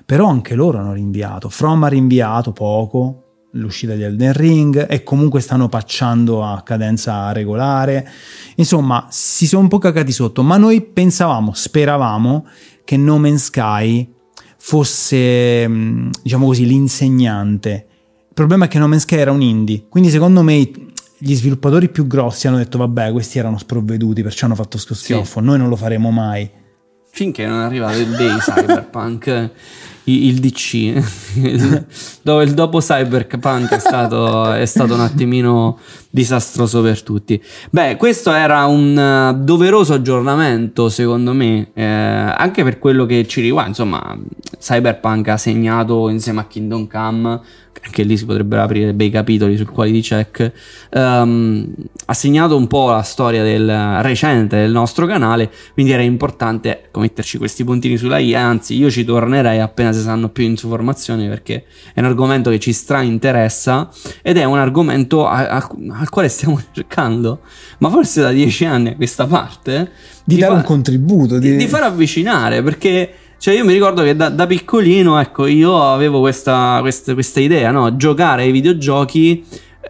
Però 0.05 0.29
anche 0.29 0.55
loro 0.55 0.79
hanno 0.79 0.93
rinviato. 0.93 1.49
From 1.49 1.85
ha 1.85 1.89
rinviato 1.89 2.53
poco, 2.53 3.23
l'uscita 3.53 3.95
di 3.95 4.03
Elden 4.03 4.33
Ring 4.33 4.87
e 4.89 5.03
comunque 5.03 5.41
stanno 5.41 5.69
pacciando 5.69 6.45
a 6.45 6.63
cadenza 6.63 7.33
regolare. 7.33 8.09
Insomma, 8.57 9.07
si 9.11 9.47
sono 9.47 9.63
un 9.63 9.69
po' 9.69 9.79
cagati 9.79 10.13
sotto, 10.13 10.43
ma 10.43 10.57
noi 10.57 10.83
pensavamo, 10.83 11.53
speravamo 11.55 12.47
che 12.85 12.97
No 12.97 13.19
Man's 13.19 13.45
Sky 13.45 14.11
fosse, 14.57 15.69
mm, 15.69 16.11
diciamo 16.23 16.47
così, 16.47 16.67
l'insegnante 16.67 17.87
Il 18.29 18.35
problema 18.35 18.65
è 18.65 18.69
che 18.69 18.79
No 18.79 18.89
Man's 18.89 19.03
Sky 19.03 19.17
era 19.17 19.31
un 19.31 19.43
indie, 19.43 19.87
quindi 19.89 20.09
secondo 20.09 20.43
me 20.43 20.69
gli 21.25 21.37
sviluppatori 21.37 21.89
più 21.89 22.09
grossi 22.09 22.49
hanno 22.49 22.57
detto 22.57 22.79
vabbè 22.79 23.13
questi 23.13 23.39
erano 23.39 23.57
sprovveduti 23.57 24.25
perciò 24.25 24.47
hanno 24.47 24.57
fatto 24.57 24.77
scossioffo, 24.77 25.39
sì. 25.39 25.47
noi 25.47 25.57
non 25.57 25.69
lo 25.69 25.77
faremo 25.77 26.11
mai. 26.11 26.51
Finché 27.13 27.47
non 27.47 27.61
arriva 27.61 27.95
il 27.95 28.09
day 28.09 28.39
cyberpunk 28.43 29.51
il 30.05 30.41
DC, 30.41 31.85
dove 32.23 32.45
il 32.45 32.55
dopo 32.55 32.79
Cyberpunk 32.79 33.71
è 33.71 33.79
stato, 33.79 34.53
è 34.53 34.67
stato 34.67 34.95
un 34.95 35.01
attimino 35.01 35.79
disastroso 36.11 36.83
per 36.83 37.03
tutti. 37.03 37.43
Beh, 37.71 37.97
questo 37.97 38.33
era 38.33 38.67
un 38.67 38.97
uh, 38.97 39.45
doveroso 39.45 39.95
aggiornamento, 39.95 40.89
secondo 40.89 41.33
me, 41.33 41.71
eh, 41.75 41.85
anche 41.85 42.65
per 42.65 42.79
quello 42.79 43.07
che 43.07 43.27
ci 43.27 43.41
riguarda. 43.41 43.69
Insomma, 43.69 44.19
Cyberpunk 44.59 45.29
ha 45.29 45.37
segnato 45.37 46.09
insieme 46.09 46.41
a 46.41 46.45
Kingdom 46.45 46.87
Come 46.87 47.41
anche 47.85 48.05
lì 48.05 48.17
si 48.17 48.25
potrebbero 48.25 48.63
aprire 48.63 48.95
bei 48.95 49.11
capitoli 49.11 49.57
sul 49.57 49.69
quality 49.69 50.01
check, 50.01 50.53
um, 50.93 51.67
ha 52.07 52.15
segnato 52.15 52.57
un 52.57 52.69
po' 52.69 52.91
la 52.91 53.03
storia 53.03 53.43
del 53.43 54.01
recente 54.03 54.57
del 54.57 54.71
nostro 54.71 55.05
canale, 55.05 55.51
quindi 55.73 55.93
era 55.93 56.03
importante 56.03 56.89
metterci 56.97 57.39
questi 57.39 57.65
puntini 57.65 57.97
sulla 57.97 58.19
I, 58.19 58.35
anzi 58.35 58.77
io 58.77 58.89
ci 58.89 59.05
tornerei 59.05 59.59
appena 59.59 59.92
si 59.93 60.01
sanno 60.01 60.29
più 60.29 60.45
informazioni 60.45 61.29
perché 61.29 61.65
è 61.95 62.01
un 62.01 62.07
argomento 62.07 62.51
che 62.51 62.59
ci 62.59 62.73
stra 62.73 63.03
interessa 63.03 63.89
ed 64.23 64.37
è 64.37 64.45
un 64.45 64.59
argomento 64.59 65.27
a, 65.27 65.49
a, 65.49 65.71
al 65.91 66.09
quale 66.09 66.29
stiamo 66.29 66.61
cercando, 66.73 67.41
ma 67.79 67.91
forse 67.91 68.21
da 68.21 68.31
dieci 68.31 68.65
anni 68.65 68.91
a 68.91 68.97
questa 68.97 69.27
parte, 69.27 69.91
di, 70.25 70.35
di 70.35 70.41
dare 70.41 70.53
fa- 70.53 70.59
un 70.59 70.65
contributo, 70.65 71.39
di, 71.39 71.57
di 71.57 71.67
far 71.67 71.83
avvicinare 71.83 72.63
perché 72.63 73.15
cioè 73.43 73.55
io 73.55 73.65
mi 73.65 73.73
ricordo 73.73 74.05
che 74.05 74.15
da, 74.15 74.29
da 74.29 74.47
piccolino, 74.47 75.19
ecco, 75.19 75.47
io 75.47 75.83
avevo 75.83 76.21
questa, 76.21 76.79
questa, 76.81 77.13
questa 77.13 77.41
idea, 77.41 77.73
no? 77.73 77.97
Giocare 77.97 78.43
ai 78.43 78.53
videogiochi 78.53 79.45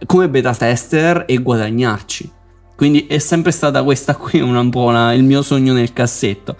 come 0.06 0.30
beta 0.30 0.54
tester 0.54 1.24
e 1.28 1.36
guadagnarci. 1.36 2.30
Quindi 2.74 3.06
è 3.06 3.18
sempre 3.18 3.52
stata 3.52 3.82
questa 3.82 4.16
qui 4.16 4.40
una, 4.40 4.60
un 4.60 4.70
po' 4.70 4.84
una, 4.84 5.12
il 5.12 5.22
mio 5.22 5.42
sogno 5.42 5.74
nel 5.74 5.92
cassetto. 5.92 6.56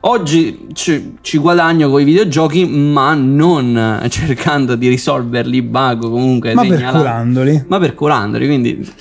Oggi 0.00 0.68
ci, 0.74 1.16
ci, 1.22 1.38
guadagno 1.38 1.90
con 1.90 2.00
i 2.00 2.04
videogiochi, 2.04 2.64
ma 2.66 3.14
non 3.14 4.06
cercando 4.08 4.76
di 4.76 4.88
risolverli 4.88 5.62
bug 5.62 6.08
comunque. 6.08 6.54
Ma 6.54 6.64
perculandoli. 6.64 7.64
Ma 7.66 7.78
perculandoli, 7.78 8.46
quindi... 8.46 8.92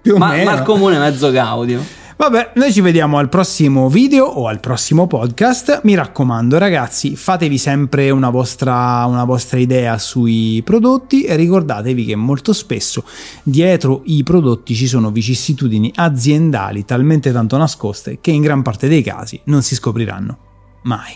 Più 0.00 0.14
o 0.14 0.18
ma, 0.18 0.28
meno. 0.28 0.50
Ma 0.50 0.56
il 0.56 0.62
comune 0.62 0.98
mezzo 0.98 1.30
gaudio. 1.30 1.82
Vabbè, 2.16 2.52
noi 2.54 2.72
ci 2.72 2.80
vediamo 2.80 3.18
al 3.18 3.28
prossimo 3.28 3.88
video 3.88 4.24
o 4.26 4.46
al 4.46 4.60
prossimo 4.60 5.08
podcast. 5.08 5.80
Mi 5.82 5.96
raccomando, 5.96 6.58
ragazzi, 6.58 7.16
fatevi 7.16 7.58
sempre 7.58 8.10
una 8.10 8.30
vostra, 8.30 9.04
una 9.06 9.24
vostra 9.24 9.58
idea 9.58 9.98
sui 9.98 10.62
prodotti 10.64 11.24
e 11.24 11.34
ricordatevi 11.34 12.04
che 12.04 12.14
molto 12.14 12.52
spesso 12.52 13.04
dietro 13.42 14.02
i 14.04 14.22
prodotti 14.22 14.76
ci 14.76 14.86
sono 14.86 15.10
vicissitudini 15.10 15.90
aziendali 15.92 16.84
talmente 16.84 17.32
tanto 17.32 17.56
nascoste 17.56 18.18
che 18.20 18.30
in 18.30 18.42
gran 18.42 18.62
parte 18.62 18.86
dei 18.86 19.02
casi 19.02 19.40
non 19.44 19.62
si 19.62 19.74
scopriranno 19.74 20.38
mai. 20.82 21.14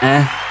Eh? 0.00 0.41